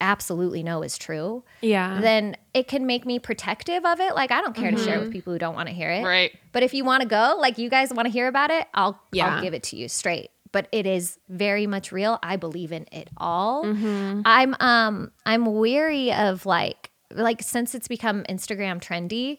[0.00, 4.14] absolutely know is true, yeah, then it can make me protective of it.
[4.14, 4.76] Like I don't care mm-hmm.
[4.76, 5.12] to share with mm-hmm.
[5.12, 6.04] people who don't want to hear it.
[6.04, 6.32] Right.
[6.52, 9.00] But if you want to go, like you guys want to hear about it, I'll
[9.12, 9.36] yeah.
[9.36, 10.30] I'll give it to you straight.
[10.52, 12.18] But it is very much real.
[12.24, 13.64] I believe in it all.
[13.64, 14.22] Mm-hmm.
[14.24, 19.38] I'm um I'm weary of like like since it's become Instagram trendy,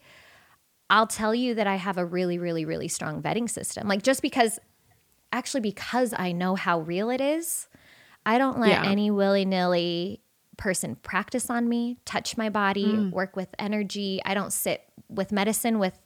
[0.91, 3.87] I'll tell you that I have a really, really, really strong vetting system.
[3.87, 4.59] Like just because,
[5.31, 7.69] actually, because I know how real it is,
[8.25, 8.83] I don't let yeah.
[8.83, 10.21] any willy nilly
[10.57, 13.11] person practice on me, touch my body, mm.
[13.11, 14.19] work with energy.
[14.25, 15.97] I don't sit with medicine with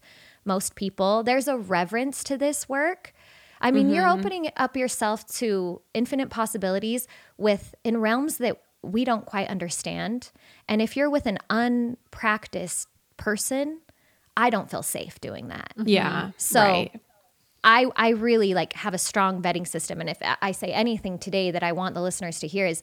[0.45, 1.23] most people.
[1.23, 3.11] There's a reverence to this work.
[3.59, 3.95] I mean, mm-hmm.
[3.95, 7.07] you're opening up yourself to infinite possibilities
[7.37, 10.31] with in realms that we don't quite understand.
[10.69, 13.79] And if you're with an unpracticed person,
[14.37, 15.73] I don't feel safe doing that.
[15.77, 15.89] Mm-hmm.
[15.89, 16.31] Yeah.
[16.37, 16.99] So right.
[17.63, 21.51] I I really like have a strong vetting system and if I say anything today
[21.51, 22.81] that I want the listeners to hear is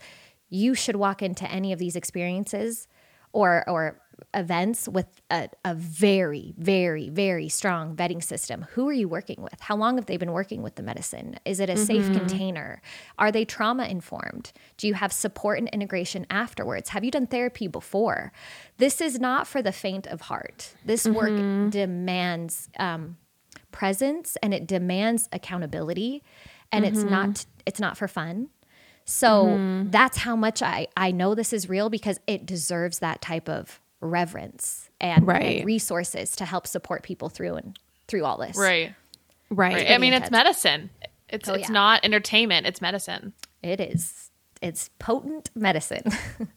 [0.48, 2.88] you should walk into any of these experiences
[3.32, 4.00] or or
[4.35, 8.67] events with a, a very very very strong vetting system.
[8.73, 9.61] Who are you working with?
[9.61, 11.39] How long have they been working with the medicine?
[11.45, 12.17] Is it a safe mm-hmm.
[12.17, 12.81] container?
[13.19, 16.91] Are they trauma informed do you have support and integration afterwards?
[16.91, 18.33] Have you done therapy before?
[18.79, 20.75] This is not for the faint of heart.
[20.85, 21.69] This work mm-hmm.
[21.71, 23.17] demands um,
[23.71, 26.23] presence and it demands accountability
[26.71, 27.51] and it's not mm-hmm.
[27.67, 28.49] it's not for fun.
[29.05, 33.49] So that's how much I, I know this is real because it deserves that type
[33.49, 37.78] of reverence and, and resources to help support people through and
[38.09, 38.57] through all this.
[38.57, 38.94] Right.
[39.48, 39.74] right.
[39.74, 39.90] Right.
[39.90, 40.90] I mean, it's medicine.
[41.28, 41.72] It's Oh, it's yeah.
[41.72, 42.66] not entertainment.
[42.66, 43.32] It's medicine.
[43.62, 44.30] It is.
[44.61, 46.05] It's potent medicine.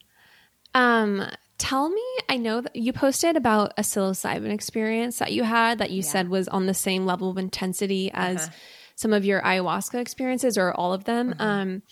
[0.74, 1.26] Um,
[1.56, 5.90] tell me, I know that you posted about a psilocybin experience that you had that
[5.90, 8.50] you said was on the same level of intensity as
[8.94, 11.34] some of your ayahuasca experiences or all of them.
[11.38, 11.82] Um,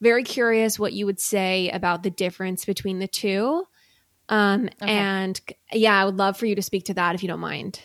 [0.00, 3.64] very curious what you would say about the difference between the two.
[4.30, 5.40] Um, and
[5.72, 7.80] yeah, I would love for you to speak to that if you don't mind.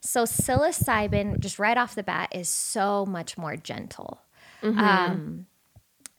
[0.00, 4.22] So psilocybin, just right off the bat, is so much more gentle.
[4.78, 5.46] Um,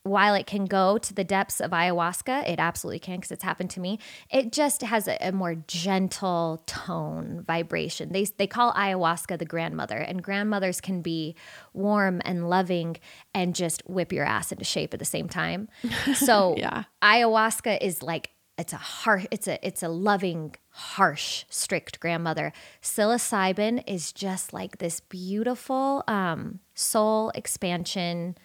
[0.04, 3.70] while it can go to the depths of ayahuasca, it absolutely can because it's happened
[3.72, 4.00] to me.
[4.32, 8.12] It just has a, a more gentle tone, vibration.
[8.12, 11.36] They they call ayahuasca the grandmother, and grandmothers can be
[11.74, 12.98] warm and loving
[13.34, 15.70] and just whip your ass into shape at the same time.
[16.16, 16.84] So Yeah.
[17.02, 18.32] ayahuasca is like
[18.62, 22.54] it's a harsh it's a it's a loving harsh strict grandmother.
[22.82, 28.38] Psilocybin is just like this beautiful um, soul expansion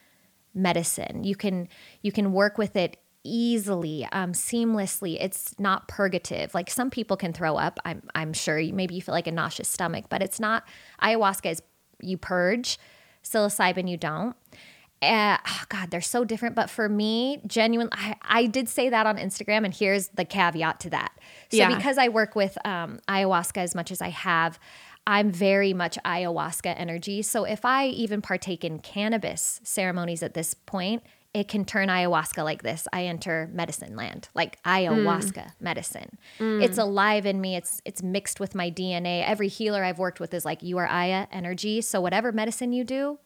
[0.55, 1.23] medicine.
[1.23, 1.69] You can
[2.01, 5.19] you can work with it easily um, seamlessly.
[5.21, 6.55] It's not purgative.
[6.55, 8.59] Like some people can throw up i'm, I'm sure.
[8.73, 10.65] Maybe you feel like a nauseous stomach but it's not
[11.03, 11.63] ayahuasca is
[12.01, 12.79] you purge.
[13.23, 14.35] Psilocybin you don't
[15.03, 16.55] uh, oh God, they're so different.
[16.55, 20.81] But for me, genuinely, I, I did say that on Instagram, and here's the caveat
[20.81, 21.13] to that.
[21.51, 21.75] So Yeah.
[21.77, 24.59] because I work with um, ayahuasca as much as I have,
[25.07, 27.23] I'm very much ayahuasca energy.
[27.23, 32.43] So if I even partake in cannabis ceremonies at this point, it can turn ayahuasca
[32.43, 32.89] like this.
[32.95, 36.17] I enter medicine land, like ayahuasca medicine.
[36.41, 37.55] It's alive in me.
[37.57, 39.23] It's it's mixed with my DNA.
[39.29, 41.83] Every healer I've worked with is like you are Aya energy.
[41.83, 43.19] So whatever medicine you do,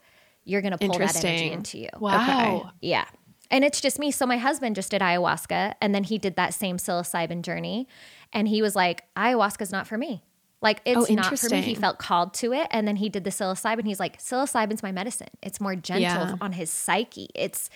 [0.45, 1.88] you're gonna pull that energy into you.
[1.99, 2.70] Wow.
[2.80, 3.07] Yeah.
[3.51, 4.11] And it's just me.
[4.12, 7.88] So my husband just did ayahuasca and then he did that same psilocybin journey.
[8.32, 10.22] And he was like, ayahuasca's not for me.
[10.62, 11.61] Like it's Oh, not for me.
[11.62, 12.68] He felt called to it.
[12.70, 13.84] And then he did the psilocybin.
[13.86, 15.28] He's like, psilocybin's my medicine.
[15.43, 16.34] It's more gentle Yeah.
[16.41, 17.28] on his psyche.
[17.34, 17.70] It's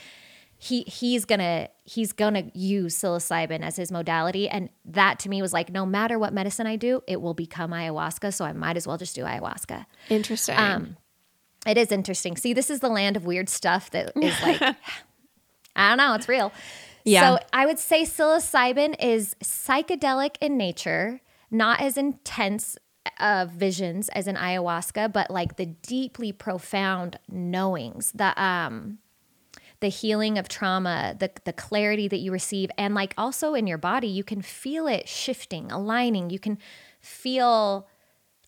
[0.58, 4.48] he he's gonna he's gonna use psilocybin as his modality.
[4.48, 7.72] And that to me was like, no matter what medicine I do, it will become
[7.72, 8.32] ayahuasca.
[8.32, 9.86] So I might as well just do ayahuasca.
[10.08, 10.56] Interesting.
[10.56, 10.96] Um,
[11.66, 12.36] It is interesting.
[12.36, 14.60] See, this is the land of weird stuff that is like,
[15.76, 16.52] I don't know, it's real.
[17.04, 17.36] Yeah.
[17.36, 22.78] So I would say psilocybin is psychedelic in nature, not as intense
[23.18, 28.98] uh, visions as in ayahuasca, but like the deeply profound knowings, the um,
[29.80, 33.78] the healing of trauma, the the clarity that you receive, and like also in your
[33.78, 36.30] body, you can feel it shifting, aligning.
[36.30, 36.58] You can
[37.00, 37.86] feel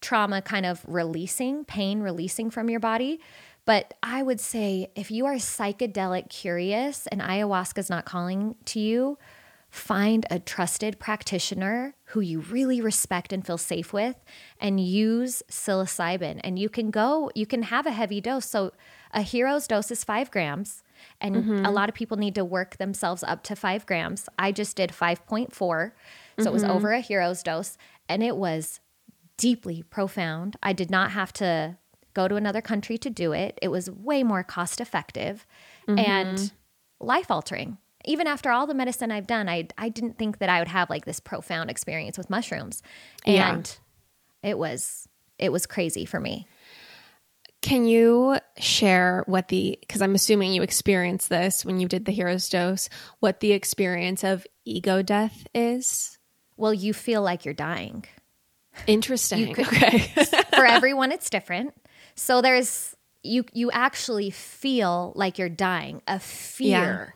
[0.01, 3.20] trauma kind of releasing, pain releasing from your body.
[3.64, 8.80] But I would say if you are psychedelic curious and ayahuasca is not calling to
[8.80, 9.18] you,
[9.70, 14.16] find a trusted practitioner who you really respect and feel safe with
[14.61, 16.40] and use psilocybin.
[16.44, 18.47] And you can go, you can have a heavy dose.
[18.47, 18.72] So
[19.12, 20.82] a hero's dose is five grams.
[21.20, 21.66] And a mm-hmm.
[21.66, 24.28] lot of people need to work themselves up to five grams.
[24.38, 25.92] I just did 5.4.
[26.38, 26.72] So it was mm-hmm.
[26.72, 27.76] over a hero's dose.
[28.09, 28.80] And it was
[29.37, 30.57] deeply profound.
[30.62, 31.76] I did not have to
[32.14, 33.59] go to another country to do it.
[33.61, 35.47] It was way more cost effective
[35.87, 37.07] and mm-hmm.
[37.07, 37.78] life altering.
[38.05, 40.89] Even after all the medicine I've done, I I didn't think that I would have
[40.89, 42.82] like this profound experience with mushrooms.
[43.24, 43.53] Yeah.
[43.53, 43.78] And
[44.43, 45.09] it was
[45.39, 46.47] it was crazy for me.
[47.62, 52.12] Can you share what the, because I'm assuming you experienced this when you did the
[52.12, 56.16] hero's dose, what the experience of ego death is?
[56.57, 58.05] Well, you feel like you're dying.
[58.87, 59.51] Interesting.
[59.59, 59.99] okay.
[60.55, 61.74] for everyone it's different.
[62.14, 67.14] So there's you you actually feel like you're dying a fear.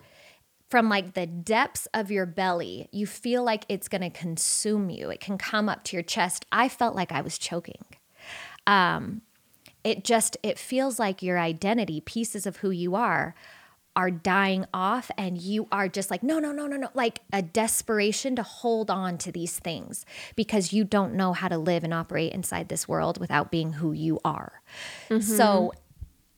[0.69, 5.11] From like the depths of your belly you feel like it's going to consume you.
[5.11, 6.47] It can come up to your chest.
[6.53, 7.85] I felt like i was choking.
[8.67, 9.23] Um
[9.83, 13.35] it just it feels like your identity pieces of who you are
[13.97, 17.43] are dying off and you are just like no no no no no like a
[17.43, 21.93] desperation to hold on to these things because you don't know how to live and
[21.93, 24.63] operate inside this world without being who you are.
[25.09, 25.79] So mm-hmm.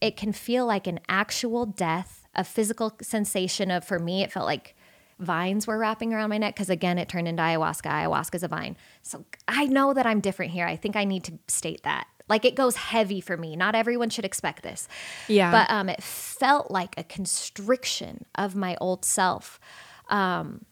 [0.00, 4.46] it can feel like an actual death, a physical sensation of for me it felt
[4.46, 4.74] like
[5.18, 7.82] vines were wrapping around my neck because again it turned into ayahuasca.
[7.82, 8.76] Ayahuasca's a vine.
[9.02, 10.66] So I know that I'm different here.
[10.66, 12.06] I think I need to state that.
[12.28, 13.56] Like it goes heavy for me.
[13.56, 14.88] Not everyone should expect this.
[15.28, 15.50] Yeah.
[15.50, 19.60] But um, it felt like a constriction of my old self.
[20.08, 20.64] Um,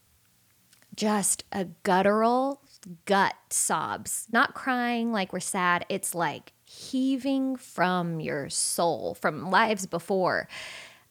[0.95, 2.61] just a guttural
[3.05, 4.27] gut sobs.
[4.31, 5.85] Not crying like we're sad.
[5.89, 10.47] It's like heaving from your soul, from lives before,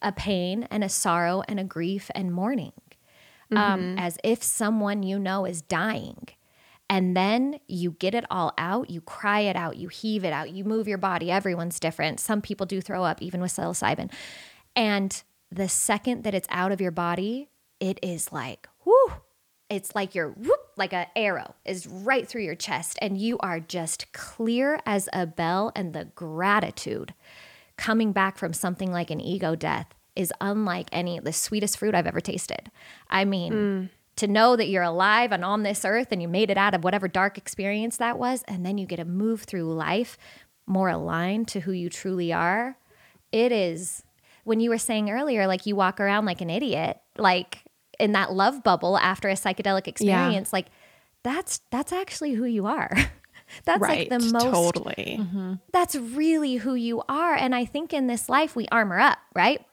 [0.03, 2.73] a pain and a sorrow and a grief and mourning.
[3.53, 6.29] Um, as if someone you know is dying.
[6.91, 10.51] And then you get it all out, you cry it out, you heave it out,
[10.51, 11.31] you move your body.
[11.31, 12.19] Everyone's different.
[12.19, 14.13] Some people do throw up, even with psilocybin.
[14.75, 15.23] And
[15.53, 19.13] the second that it's out of your body, it is like, whoo,
[19.69, 23.61] it's like your whoop, like an arrow is right through your chest, and you are
[23.61, 25.71] just clear as a bell.
[25.77, 27.15] And the gratitude
[27.77, 32.09] coming back from something like an ego death is unlike any the sweetest fruit I've
[32.09, 32.71] ever tasted.
[33.09, 33.89] I mean, mm.
[34.21, 36.85] To know that you're alive and on this earth and you made it out of
[36.85, 40.17] whatever dark experience that was, and then you get to move through life
[40.67, 42.77] more aligned to who you truly are.
[43.33, 44.05] It is
[44.45, 47.65] when you were saying earlier, like you walk around like an idiot, like
[47.99, 50.67] in that love bubble after a psychedelic experience, like
[51.23, 52.91] that's that's actually who you are.
[53.65, 54.11] that's right.
[54.11, 55.19] like the most totally.
[55.21, 55.55] Mm-hmm.
[55.73, 57.35] that's really who you are.
[57.35, 59.65] And I think in this life, we armor up, right?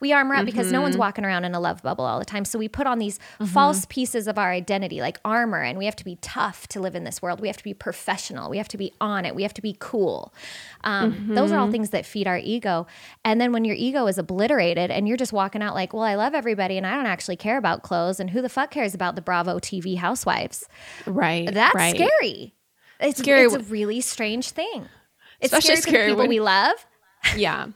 [0.00, 1.00] We armor up because no one's mm-hmm.
[1.00, 2.44] walking around in a love bubble all the time.
[2.44, 3.46] So we put on these mm-hmm.
[3.46, 6.94] false pieces of our identity, like armor, and we have to be tough to live
[6.94, 7.40] in this world.
[7.40, 8.50] We have to be professional.
[8.50, 9.34] We have to be on it.
[9.34, 10.34] We have to be cool.
[10.82, 12.86] Um, Those are all things that feed our ego.
[13.24, 16.14] And then when your ego is obliterated and you're just walking out like, well, I
[16.14, 19.16] love everybody and I don't actually care about clothes, and who the fuck cares about
[19.16, 20.68] the Bravo TV housewives?
[21.06, 21.52] Right.
[21.52, 21.96] That's right.
[21.96, 22.54] scary.
[23.04, 24.88] It's, Scary it's a really strange thing.
[25.40, 26.74] It's Especially scary, scary people when- we love.
[27.36, 27.68] Yeah.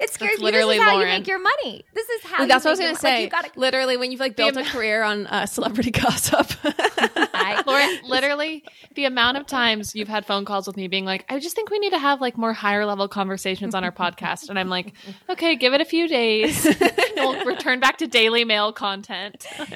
[0.00, 0.30] It's scary.
[0.30, 0.52] That's for you.
[0.52, 1.08] This literally is how Lauren.
[1.12, 1.84] you make your money.
[1.94, 2.38] This is how.
[2.38, 3.12] Well, that's you what I was gonna say.
[3.14, 6.46] Like you gotta, Literally, when you've like built a career on uh, celebrity gossip.
[6.64, 8.64] I- Lauren, literally,
[8.94, 11.70] the amount of times you've had phone calls with me being like, I just think
[11.70, 14.48] we need to have like more higher level conversations on our podcast.
[14.48, 14.92] And I'm like,
[15.28, 16.64] okay, give it a few days.
[17.16, 19.46] we'll return back to Daily Mail content.
[19.58, 19.68] guys,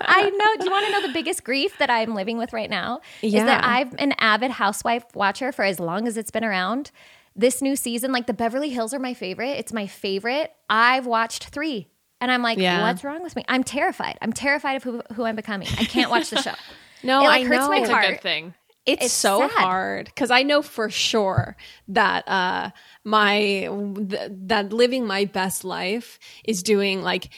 [0.00, 0.56] I know.
[0.58, 3.00] Do you want to know the biggest grief that I'm living with right now?
[3.22, 3.60] Is that Yeah.
[3.62, 6.90] I've an avid housewife watcher for as long as it's been around.
[7.36, 9.52] This new season, like the Beverly Hills are my favorite.
[9.58, 10.52] It's my favorite.
[10.68, 11.88] I've watched three.
[12.20, 12.82] And I'm like, Yeah.
[12.82, 13.44] what's wrong with me?
[13.48, 14.18] I'm terrified.
[14.20, 15.68] I'm terrified of who, who I'm becoming.
[15.78, 16.52] I can't watch the show.
[17.02, 17.68] no, It, like, I hurts know.
[17.70, 18.54] my It's a good thing.
[18.84, 19.50] It's, It's so sad.
[19.52, 21.56] hard because I know for sure
[21.88, 22.70] that uh,
[23.04, 27.30] my th- that living my best life is doing like.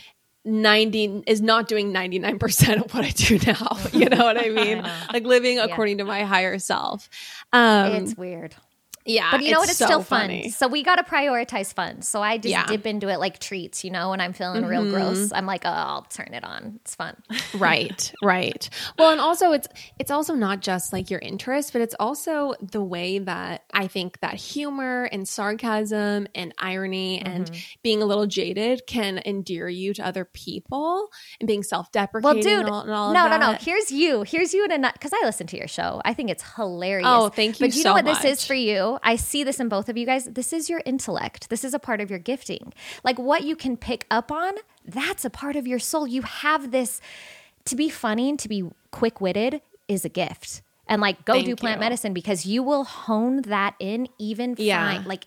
[0.45, 3.77] 90 is not doing 99% of what I do now.
[3.93, 4.83] You know what I mean?
[5.13, 7.09] like living according to my higher self.
[7.53, 8.53] Um, it's weird.
[9.05, 9.31] Yeah.
[9.31, 9.69] But you know what?
[9.69, 10.43] It's so still funny.
[10.45, 10.51] fun.
[10.53, 12.03] So we got to prioritize fun.
[12.03, 12.67] So I just Yeah.
[12.67, 14.95] dip into it like treats, you know, when I'm feeling real mm-hmm.
[14.95, 15.33] gross.
[15.33, 16.79] I'm like, oh, I'll turn it on.
[16.83, 17.17] It's fun.
[17.55, 21.95] right right well and also it's it's also not just like your interest but it's
[22.01, 27.61] also the way that i think that humor and sarcasm and irony and mm-hmm.
[27.83, 31.09] being a little jaded can endear you to other people
[31.41, 33.59] and being self-deprecating well, dude, and all, and all of no, no, no.
[33.59, 34.23] Here's you.
[34.23, 34.95] Here's you in a nut.
[34.95, 36.01] Because I listen to your show.
[36.05, 37.07] I think it's hilarious.
[37.09, 38.47] Oh, thank you But you so know what this is much.
[38.47, 38.92] for you?
[39.03, 40.25] I see this in both of you guys.
[40.25, 41.49] This is your intellect.
[41.51, 42.73] This is a part of your gifting.
[43.05, 46.07] Like what you can pick up on, that's a part of your soul.
[46.07, 47.01] You have this.
[47.67, 50.63] To be funny and to be quick witted is a gift.
[50.89, 51.81] And like go Thank do plant you.
[51.81, 54.85] medicine because you will hone that in even Yeah.
[54.85, 55.05] fine.
[55.05, 55.27] Like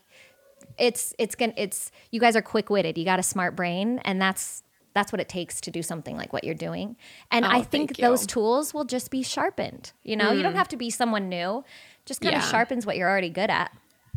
[0.77, 2.97] it's it's gonna it's you guys are quick witted.
[2.97, 4.63] You got a smart brain, and that's
[4.93, 6.95] that's what it takes to do something like what you're doing.
[7.29, 9.91] And Oh, I think those tools will just be sharpened.
[10.03, 10.57] You know, you don't hmm.
[10.57, 11.63] have to be someone new.
[12.05, 12.49] Just kind of Yeah.
[12.49, 13.71] sharpens what you're already good at.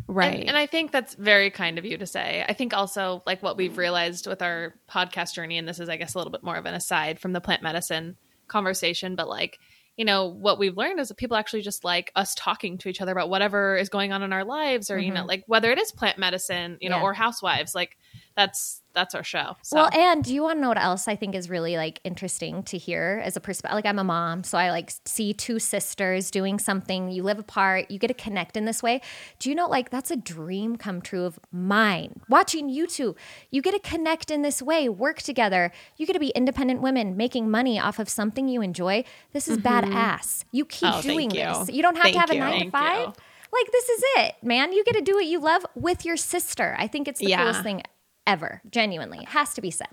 [0.07, 2.43] right And, and I think that's very kind of you to say.
[2.47, 5.97] I think also like what we've realized with our podcast journey, and this is, I
[5.97, 8.17] guess, a little bit more of an aside from the plant medicine
[8.47, 9.59] conversation, but like,
[9.97, 13.01] you know, what we've learned is that people actually just like us talking to each
[13.01, 15.77] other about whatever is going on in our lives, or you know, like whether it
[15.77, 17.03] is plant medicine, you know, Mm-hmm.
[17.03, 17.09] Yeah.
[17.09, 17.97] or housewives, like
[18.39, 19.55] that's that's our show.
[19.61, 21.99] So Well, and do you want to know what else I think is really like
[22.03, 23.75] interesting to hear as a perspective?
[23.75, 27.11] Like I'm a mom, so I like see two sisters doing something.
[27.11, 29.01] You live apart, you get to connect in this way.
[29.39, 32.21] Do you know like that's a dream come true of mine?
[32.29, 33.15] Watching you two,
[33.51, 35.71] you get to connect in this way, work together.
[35.97, 39.03] You get to be independent women making money off of something you enjoy.
[39.33, 39.91] This is mm-hmm.
[39.93, 40.45] badass.
[40.51, 41.43] You keep Oh, doing you.
[41.43, 41.69] this.
[41.69, 42.39] You don't have Thank to have a you.
[42.39, 42.99] nine to five.
[42.99, 43.13] you.
[43.51, 44.73] Like this is it, man.
[44.73, 46.75] You get to do what you love with your sister.
[46.79, 47.39] I think it's the Yeah.
[47.41, 47.81] coolest thing
[48.29, 48.61] ever.
[48.69, 49.87] Genuinely, it has to be said.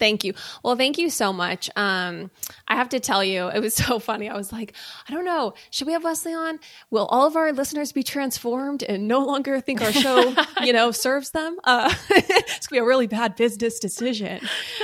[0.00, 0.32] Thank you.
[0.64, 1.68] Well, thank you so much.
[1.76, 2.30] Um,
[2.66, 4.28] I have to tell you, it was so funny.
[4.30, 4.74] I was like,
[5.06, 6.58] I don't know, should we have Wesley on?
[6.90, 10.90] Will all of our listeners be transformed and no longer think our show, you know,
[10.90, 11.58] serves them?
[11.62, 14.40] Uh, it's gonna be a really bad business decision.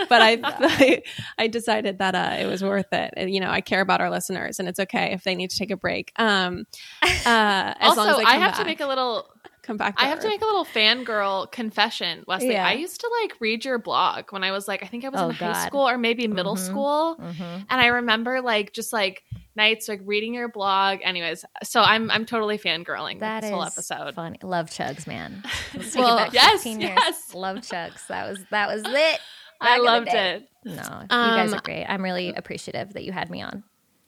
[0.08, 1.02] But I, I,
[1.38, 3.14] I decided that uh, it was worth it.
[3.16, 5.56] And, you know, I care about our listeners, and it's okay if they need to
[5.56, 6.12] take a break.
[6.16, 6.66] Um,
[7.02, 8.60] uh, as also, long as I come have back.
[8.60, 9.30] to make a little
[9.66, 9.96] come back.
[9.96, 12.52] To I have to make a little fangirl confession, Wesley.
[12.52, 12.66] Yeah.
[12.66, 15.20] I used to like read your blog when I was like, I think I was
[15.20, 16.66] Oh, in high school or maybe middle Mhm.
[16.66, 17.16] school.
[17.20, 17.66] Mhm.
[17.68, 19.22] And I remember like just like
[19.56, 20.98] nights like reading your blog.
[21.02, 24.14] Anyways, so I'm I'm totally fangirling That this whole episode.
[24.14, 24.38] funny.
[24.42, 25.42] Love chugs, man.
[25.96, 26.92] Well, yes, 15 years.
[26.96, 27.34] yes.
[27.34, 28.06] Love chugs.
[28.08, 29.20] That was that was it.
[29.60, 30.48] I Back the loved it.
[30.64, 31.84] No, you guys Um, are great.
[31.86, 33.62] I'm really appreciative that you had me on.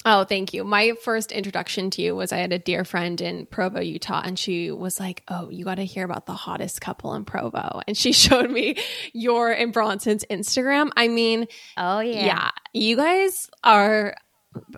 [0.05, 0.63] Oh, thank you.
[0.65, 4.39] My first introduction to you was I had a dear friend in Provo, Utah, and
[4.39, 7.83] she was like, Oh, you got to hear about the hottest couple in Provo.
[7.87, 8.77] And she showed me
[9.13, 10.91] your and Bronson's Instagram.
[10.97, 11.47] I mean,
[11.77, 12.51] Oh yeah, yeah.
[12.73, 14.15] you guys are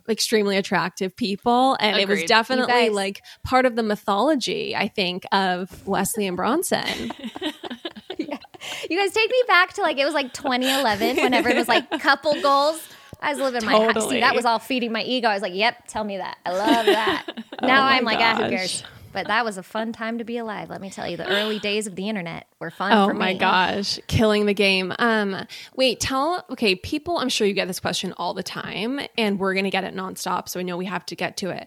[0.09, 1.77] extremely attractive people.
[1.81, 7.12] And it was definitely like part of the mythology, I think, of Wesley and Bronson.
[8.91, 11.89] You guys take me back to like it was like 2011 whenever it was like
[12.01, 12.81] couple goals.
[13.21, 13.87] I was living my high.
[13.93, 14.16] Totally.
[14.16, 15.29] See, that was all feeding my ego.
[15.29, 16.39] I was like, "Yep, tell me that.
[16.47, 17.27] I love that."
[17.62, 18.51] now Oh I'm like, "Ah, who gosh.
[18.51, 20.71] cares?" But that was a fun time to be alive.
[20.71, 22.93] Let me tell you, the early days of the internet were fun.
[22.93, 24.93] Oh my gosh, killing the game.
[25.01, 27.18] Um, wait, tell okay, people.
[27.18, 30.49] I'm sure you get this question all the time, and we're gonna get it nonstop.
[30.49, 31.66] So I know we have to get to it,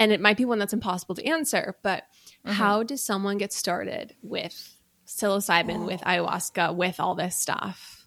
[0.00, 1.76] and it might be one that's impossible to answer.
[1.82, 2.04] But
[2.42, 2.52] Mm-hmm.
[2.56, 4.74] how does someone get started with
[5.06, 7.99] psilocybin, with ayahuasca, with all this stuff?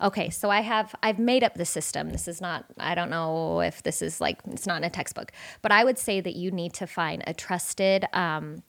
[0.00, 2.10] Okay, so I have I've made up the system.
[2.10, 5.32] This is not I don't know if this is like it's not in a textbook,
[5.62, 8.62] but I would say that you need to find a trusted um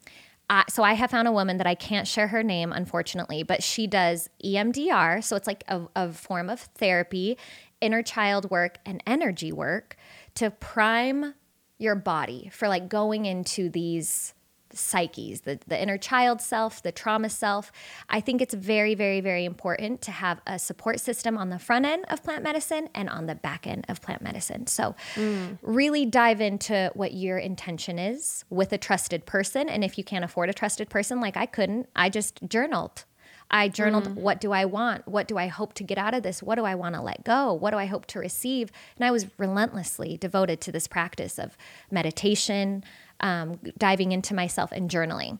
[0.67, 3.86] so I have found a woman that I can't share her name unfortunately, but she
[3.86, 7.38] does EMDR, so it's like a, a form of therapy,
[7.82, 9.95] inner child work and energy work
[10.36, 11.36] to prime
[11.77, 14.34] your body for like going into these
[14.80, 17.71] psyches, the, the inner child self, the trauma self.
[18.09, 21.86] I think it's very, very, very important to have a support system on the front
[21.86, 24.67] end of plant medicine and on the back end of plant medicine.
[24.67, 25.57] So, mm.
[25.61, 29.69] really dive into what your intention is with a trusted person.
[29.69, 33.05] And if you can't afford a trusted person, like I couldn't, I just journaled.
[33.51, 34.13] I journaled, mm.
[34.15, 35.07] what do I want?
[35.07, 36.43] What do I hope to get out of this?
[36.43, 37.53] What do I want to let go?
[37.53, 38.71] What do I hope to receive?
[38.95, 41.57] And I was relentlessly devoted to this practice of
[41.89, 42.84] meditation,
[43.20, 45.39] um, diving into myself, and journaling.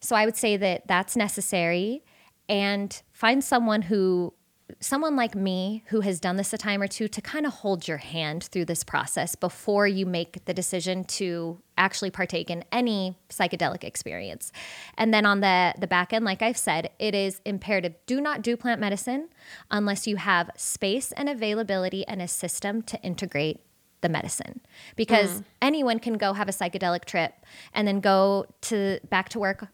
[0.00, 2.02] So I would say that that's necessary
[2.48, 4.34] and find someone who
[4.78, 7.88] someone like me who has done this a time or two to kind of hold
[7.88, 13.16] your hand through this process before you make the decision to actually partake in any
[13.30, 14.52] psychedelic experience.
[14.96, 18.42] And then on the the back end like I've said, it is imperative do not
[18.42, 19.28] do plant medicine
[19.70, 23.60] unless you have space and availability and a system to integrate
[24.00, 24.60] the medicine
[24.96, 25.44] because mm.
[25.60, 27.34] anyone can go have a psychedelic trip
[27.72, 29.68] and then go to back to work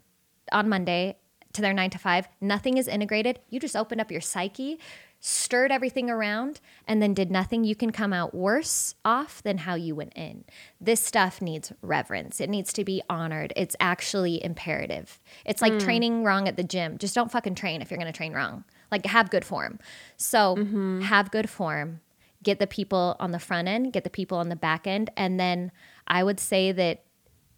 [0.53, 1.17] on Monday
[1.53, 2.29] to their nine to five.
[2.41, 3.41] Nothing is integrated.
[3.51, 4.79] You just opened up your psyche,
[5.21, 7.65] stirred everything around, and then did nothing.
[7.65, 10.45] You can come out worse off than how you went in.
[10.81, 12.41] This stuff needs reverence.
[12.41, 13.53] It needs to be honored.
[13.57, 15.19] It's actually imperative.
[15.45, 15.81] It's like mm.
[15.81, 16.99] training wrong at the gym.
[16.99, 18.65] Just don't fucking train if you're going to train wrong.
[18.93, 19.81] Like have good form.
[20.17, 21.01] So mm-hmm.
[21.01, 22.01] have good form.
[22.43, 25.11] Get the people on the front end, get the people on the back end.
[25.17, 25.73] And then
[26.07, 27.03] I would say that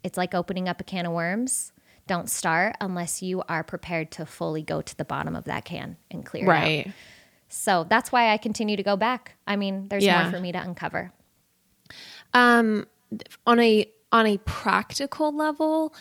[0.02, 1.72] it's like opening up a can of worms.
[2.06, 5.96] Don't start unless you are prepared to fully go to the bottom of that can
[6.10, 6.52] and clear it out.
[6.62, 6.92] Right.
[7.50, 9.34] So that's why I continue to go back.
[9.46, 10.22] I mean, there's Yeah.
[10.22, 11.12] more for me to uncover.
[12.34, 12.86] Um,
[13.46, 15.94] on a on a practical level,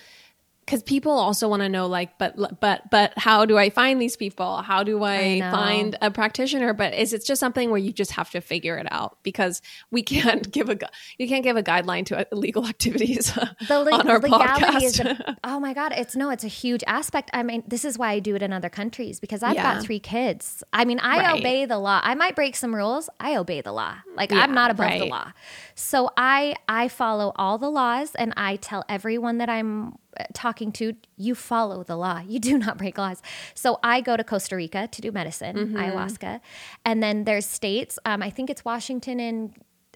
[0.67, 4.17] because people also want to know, like, but but but how do I find these
[4.17, 4.57] people?
[4.57, 6.73] How do I, I find a practitioner?
[6.73, 9.17] But is it just something where you just have to figure it out?
[9.23, 9.61] Because
[9.91, 10.77] we can't give a
[11.17, 13.33] you can't give a guideline to illegal activities
[13.67, 15.19] The le- on our legality is podcast.
[15.21, 17.29] a, oh my god, it's no, it's a huge aspect.
[17.33, 19.75] I mean, this is why I do it in other countries because I've Yeah.
[19.75, 20.63] got three kids.
[20.73, 21.39] I mean, I Right.
[21.39, 22.01] obey the law.
[22.03, 23.09] I might break some rules.
[23.21, 23.95] I obey the law.
[24.17, 25.31] Like Yeah, I'm not above the law.
[25.75, 30.71] So I I follow all the laws and I tell everyone that I'm uh, talking
[30.73, 32.19] to, you follow the law.
[32.27, 33.21] You do not break laws.
[33.53, 35.77] So I go to Costa Rica to do medicine, Mm-hmm.
[35.77, 36.39] ayahuasca,
[36.85, 37.97] and then there's states.
[38.05, 39.53] Um, I think it's Washington and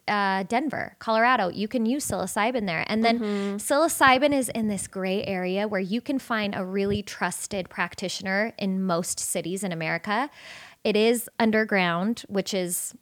[0.08, 2.84] uh, Denver, Colorado, you can use psilocybin there.
[2.88, 3.56] And then Mm-hmm.
[3.58, 8.82] psilocybin is in this gray area where you can find a really trusted practitioner in
[8.84, 10.30] most cities in America.
[10.84, 12.96] It is underground, which is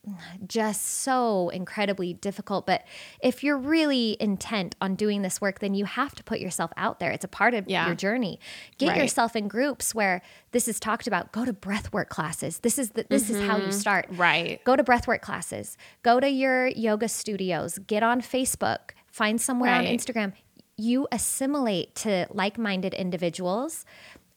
[0.45, 2.65] just so incredibly difficult.
[2.65, 2.83] But
[3.21, 6.99] if you're really intent on doing this work, then you have to put yourself out
[6.99, 7.11] there.
[7.11, 7.85] It's a part of Yeah.
[7.85, 8.37] your journey.
[8.77, 8.97] Get Right.
[8.97, 10.21] yourself in groups where
[10.51, 11.31] this is talked about.
[11.31, 12.59] Go to breathwork classes.
[12.59, 13.71] This is the, this is how you mm-hmm.
[13.71, 14.07] start.
[14.09, 14.61] Right.
[14.65, 15.77] Go to breathwork classes.
[16.03, 17.79] Go to your yoga studios.
[17.79, 18.91] Get on Facebook.
[19.09, 20.33] Find somewhere on Instagram.
[20.75, 23.85] You assimilate to like-minded individuals,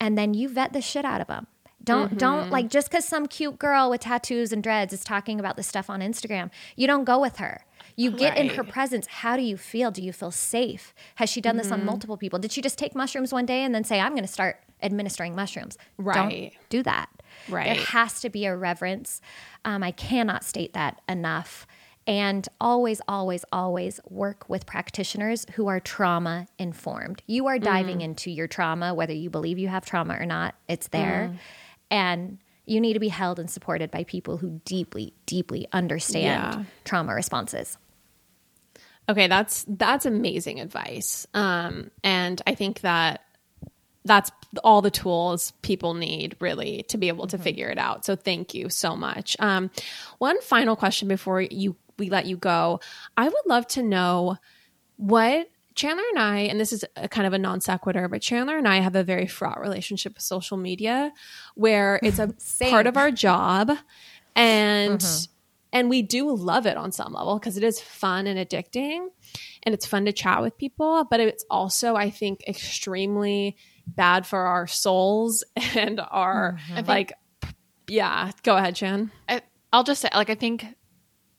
[0.00, 1.46] and then you vet the shit out of them.
[1.84, 2.16] Don't Mm-hmm.
[2.18, 5.66] don't like just because some cute girl with tattoos and dreads is talking about this
[5.66, 6.50] stuff on Instagram.
[6.76, 7.64] You don't go with her.
[7.96, 9.06] You get in her presence.
[9.06, 9.90] How do you feel?
[9.90, 10.94] Do you feel safe?
[11.16, 11.80] Has she done this Mm-hmm.
[11.80, 12.38] on multiple people?
[12.38, 15.34] Did she just take mushrooms one day and then say, "I'm going to start administering
[15.34, 15.76] mushrooms"?
[15.98, 16.14] Right.
[16.52, 17.08] Don't do that.
[17.48, 17.76] Right.
[17.76, 19.20] There has to be a reverence.
[19.64, 21.66] Um, I cannot state that enough.
[22.06, 27.22] And always, always, always work with practitioners who are trauma informed.
[27.28, 28.02] You are diving Mm.
[28.04, 31.30] into your trauma, whether you believe you have trauma or not, it's there.
[31.32, 31.38] Mm.
[31.92, 36.64] And you need to be held and supported by people who deeply, deeply understand Yeah.
[36.84, 37.76] trauma responses.
[39.08, 41.26] Okay, that's that's amazing advice.
[41.34, 43.20] Um, and I think that
[44.04, 44.30] that's
[44.64, 48.04] all the tools people need really to be able to figure it out.
[48.04, 49.36] So thank you so much.
[49.38, 49.70] Um,
[50.18, 52.80] one final question before you we let you go.
[53.16, 54.36] I would love to know
[54.96, 58.58] what Chandler and I, and this is a kind of a non sequitur, but Chandler
[58.58, 61.12] and I have a very fraught relationship with social media
[61.54, 62.34] where it's a
[62.70, 63.70] part of our job
[64.34, 65.32] and mm-hmm.
[65.72, 69.08] and we do love it on some level because it is fun and addicting
[69.62, 73.56] and it's fun to chat with people, but it's also I think extremely
[73.86, 75.44] bad for our souls
[75.74, 76.88] and our mm-hmm.
[76.88, 77.12] like
[77.88, 79.10] yeah, go ahead, Chan.
[79.28, 79.42] I,
[79.72, 80.64] I'll just say, like, I think,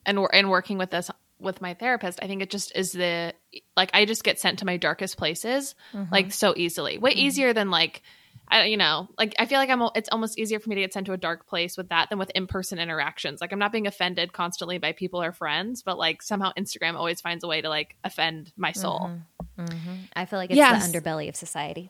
[0.06, 1.10] and wor- and working with this
[1.40, 3.34] with my therapist, I think it just is the
[3.76, 6.12] like I just get sent to my darkest places mm-hmm.
[6.12, 7.20] like so easily, way mm-hmm.
[7.20, 8.02] easier than like.
[8.46, 9.82] I, you know, like I feel like I'm.
[9.96, 12.20] It's almost easier for me to get sent to a dark place with that than
[12.20, 13.40] with in-person interactions.
[13.40, 17.22] Like I'm not being offended constantly by people or friends, but like somehow Instagram always
[17.22, 19.12] finds a way to like offend my soul.
[19.58, 19.94] Mm-hmm.
[20.16, 20.92] I feel like it's Yes.
[20.92, 21.90] the underbelly of society.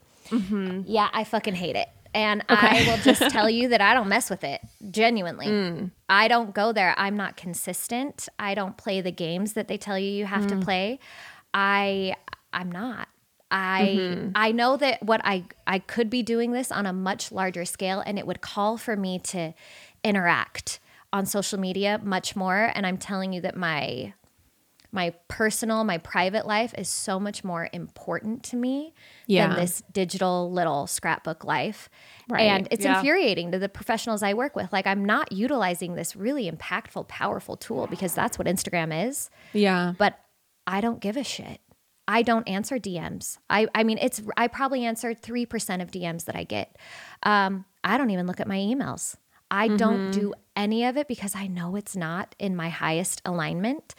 [0.85, 1.89] Yeah, I fucking hate it.
[2.13, 4.61] And I will just tell you that I don't mess with it.
[4.91, 5.47] Genuinely.
[5.47, 5.91] Mm.
[6.07, 6.93] I don't go there.
[6.97, 8.29] I'm not consistent.
[8.37, 10.63] I don't play the games that they tell you you have to mm.
[10.63, 10.99] play.
[11.53, 12.15] I
[12.51, 13.07] I'm not.
[13.51, 14.29] I mm-hmm.
[14.35, 18.01] I know that what I I could be doing this on a much larger scale
[18.05, 19.53] and it would call for me to
[20.03, 20.79] interact
[21.11, 24.13] on social media much more and I'm telling you that my
[24.91, 28.93] my personal, my private life is so much more important to me
[29.25, 29.47] Yeah.
[29.47, 31.89] than this digital little scrapbook life.
[32.29, 32.41] Right.
[32.43, 32.97] And it's Yeah.
[32.97, 34.71] infuriating to the professionals I work with.
[34.71, 39.93] Like, I'm not utilizing this really impactful, powerful tool because that's what Instagram is, Yeah.
[39.97, 40.19] but
[40.67, 41.59] I don't give a shit.
[42.07, 43.37] I don't answer DMs.
[43.49, 46.77] I, I mean, it's, I probably answer 3% of DMs that I get.
[47.23, 49.15] Um, I don't even look at my emails.
[49.49, 53.93] I don't do any of it because I know it's not in my highest alignment.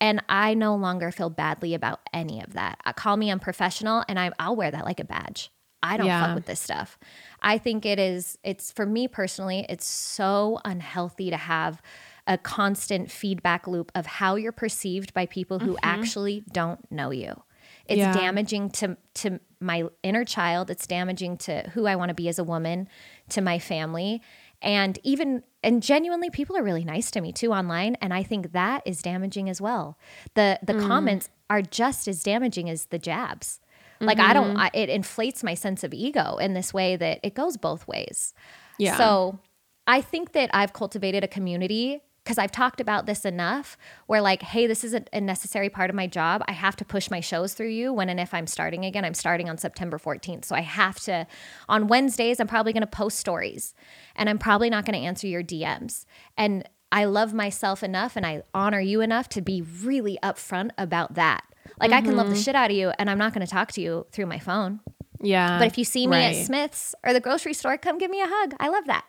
[0.00, 2.78] And I no longer feel badly about any of that.
[2.84, 5.50] Uh, call me unprofessional and I, I'll wear that like a badge.
[5.82, 6.26] I don't Yeah.
[6.26, 6.98] fuck with this stuff.
[7.40, 11.80] I think it is, it's for me personally, it's so unhealthy to have
[12.26, 15.84] a constant feedback loop of how you're perceived by people who mm-hmm.
[15.84, 17.42] actually don't know you.
[17.86, 18.12] It's Yeah.
[18.12, 20.70] damaging to to my inner child.
[20.70, 22.88] It's damaging to who I want to be as a woman,
[23.30, 24.22] to my family,
[24.60, 28.52] and even and genuinely, people are really nice to me too online, and I think
[28.52, 29.98] that is damaging as well.
[30.34, 30.86] the The mm.
[30.86, 33.60] comments are just as damaging as the jabs.
[34.00, 34.58] Like I don't, mm-hmm.
[34.58, 38.34] I, it inflates my sense of ego in this way that it goes both ways.
[38.78, 38.96] Yeah.
[38.98, 39.38] So
[39.86, 44.42] I think that I've cultivated a community because I've talked about this enough where, like,
[44.42, 46.42] hey, this is a, a necessary part of my job.
[46.48, 49.04] I have to push my shows through you when and if I'm starting again.
[49.04, 50.44] I'm starting on September 14th.
[50.44, 51.28] So I have to,
[51.68, 53.74] on Wednesdays, I'm probably going to post stories
[54.16, 56.04] and I'm probably not going to answer your DMs.
[56.36, 61.14] And I love myself enough and I honor you enough to be really upfront about
[61.14, 61.44] that.
[61.78, 62.42] Like, I can love the mm-hmm.
[62.42, 64.80] shit out of you and I'm not going to talk to you through my phone.
[65.20, 65.60] Yeah.
[65.60, 66.36] But if you see me Right.
[66.36, 68.54] at Smith's or the grocery store, come give me a hug.
[68.58, 69.04] I love that.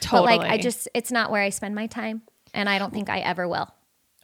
[0.00, 0.38] Totally.
[0.38, 2.22] But like I just it's not where I spend my time
[2.54, 3.68] and I don't think I ever will.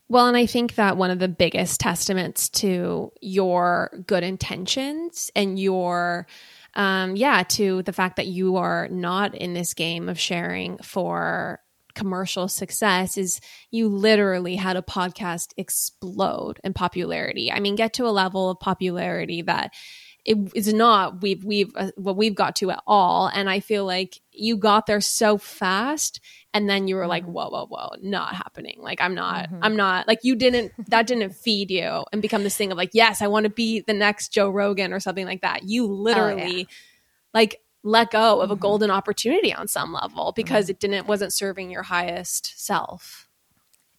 [0.08, 5.58] Well, and I think that one of the biggest testaments to your good intentions and
[5.58, 6.28] your,
[6.74, 11.60] um, yeah, to the fact that you are not in this game of sharing for
[11.96, 13.40] commercial success is
[13.72, 17.50] you literally had a podcast explode in popularity.
[17.50, 19.72] I mean, get to a level of popularity that
[20.26, 23.28] it is not we've we've uh, what we've got to at all.
[23.28, 26.20] And i feel like you got there so fast
[26.52, 27.32] and then you were like mm-hmm.
[27.32, 28.78] whoa whoa whoa not happening.
[28.80, 29.60] Like i'm not mm-hmm.
[29.62, 32.90] i'm not like you didn't that didn't feed you and become this thing of like
[32.92, 35.62] yes i want to be the next joe rogan or something like that.
[35.62, 36.68] You oh, literally
[37.32, 38.60] like let go of a mm-hmm.
[38.60, 43.25] golden opportunity on some level because it didn't wasn't serving your highest self.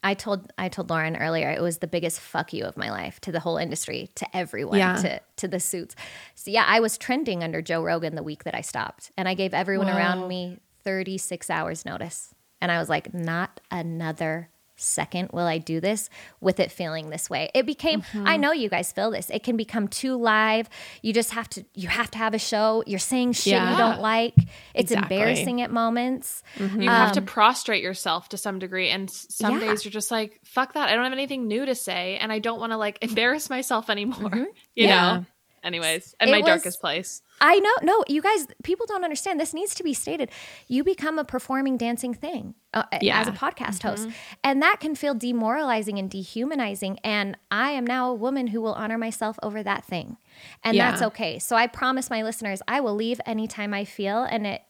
[0.08, 3.20] I told I told Lauren earlier it was the biggest fuck you of my life
[3.22, 4.96] to the whole industry, to everyone, Yeah.
[4.96, 5.96] to to the suits.
[6.36, 9.34] So yeah, I was trending under Joe Rogan the week that I stopped, and I
[9.34, 15.46] gave everyone around me 36 hours notice, and I was like, not another second will
[15.46, 16.10] I do this
[16.40, 17.50] with it feeling this way.
[17.54, 18.42] It became I mm-hmm.
[18.42, 19.30] know you guys feel this.
[19.30, 20.70] It can become too live.
[21.02, 22.84] You just have to you have to have a show.
[22.88, 23.72] You're saying shit Yeah.
[23.72, 24.36] you don't like.
[24.74, 25.18] It's Exactly.
[25.18, 26.44] embarrassing at moments.
[26.58, 26.82] Mm-hmm.
[26.82, 28.90] You have to um, prostrate yourself to some degree.
[28.90, 29.68] And some Um, Yeah.
[29.68, 30.90] days you're just like, fuck that.
[30.90, 32.18] I don't have anything new to say.
[32.18, 34.30] And I don't want to like embarrass myself anymore.
[34.30, 34.44] Mm-hmm.
[34.76, 35.14] You Yeah.
[35.18, 35.26] know?
[35.64, 37.22] Anyways, in It my was- darkest place.
[37.42, 37.74] I know.
[37.84, 39.40] No, you guys, people don't understand.
[39.40, 40.32] This needs to be stated.
[40.68, 43.20] You become a performing, dancing thing uh, Yeah.
[43.20, 44.08] as a podcast host.
[44.44, 47.00] And that can feel demoralizing and dehumanizing.
[47.04, 50.18] And I am now a woman who will honor myself over that thing.
[50.64, 50.90] And Yeah.
[50.92, 51.38] that's okay.
[51.40, 54.62] So I promise my listeners, I will leave anytime I feel, and it,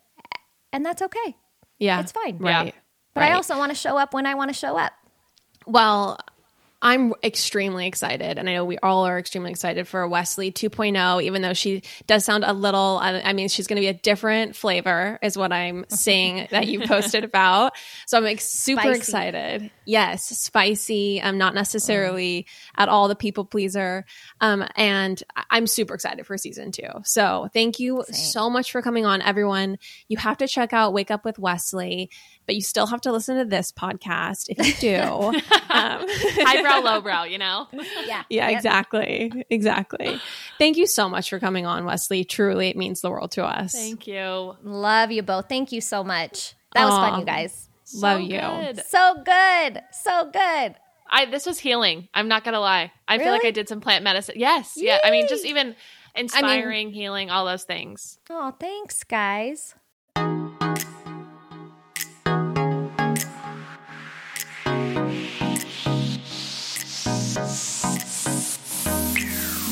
[0.73, 1.35] and that's okay.
[1.79, 1.99] Yeah.
[2.01, 2.37] It's fine.
[2.39, 2.73] Right.
[3.13, 4.93] But I also want to show up when I want to show up.
[5.65, 6.17] Well,
[6.79, 11.23] I'm extremely excited, and I know we all are extremely excited for Wesley 2.0.
[11.23, 14.55] Even though she does sound a little, I mean, she's going to be a different
[14.55, 17.73] flavor, is what I'm seeing that you posted about.
[18.05, 18.97] So I'm like super Spicy.
[18.97, 19.71] excited.
[19.85, 21.19] Yes, spicy.
[21.21, 22.45] I'm not necessarily
[22.75, 24.05] at all the people pleaser,
[24.39, 26.89] um, and I'm super excited for season two.
[27.05, 29.77] So thank you so much for coming on, everyone.
[30.09, 32.11] You have to check out Wake Up with Wesley,
[32.47, 34.97] but you still have to listen to this podcast if you do.
[35.69, 37.67] um, Highbrow, lowbrow, you know?
[37.71, 38.23] Yeah.
[38.29, 38.51] yeah, Yep.
[38.57, 39.45] exactly.
[39.49, 40.19] Exactly.
[40.57, 42.23] Thank you so much for coming on, Wesley.
[42.23, 43.73] Truly, it means the world to us.
[43.73, 44.55] Thank you.
[44.63, 45.47] Love you both.
[45.49, 46.55] Thank you so much.
[46.73, 47.69] That was fun, you guys.
[47.95, 48.39] Love you.
[48.39, 48.83] good.
[48.87, 49.81] So good.
[49.91, 50.75] So good.
[51.09, 52.09] I this was healing.
[52.13, 52.91] I'm not gonna lie.
[53.07, 54.35] I feel like I did some plant medicine.
[54.37, 54.73] Yes.
[54.75, 54.99] Yeah.
[55.03, 55.75] I mean, just even
[56.15, 58.17] inspiring, healing, all those things.
[58.29, 59.75] Oh, thanks, guys.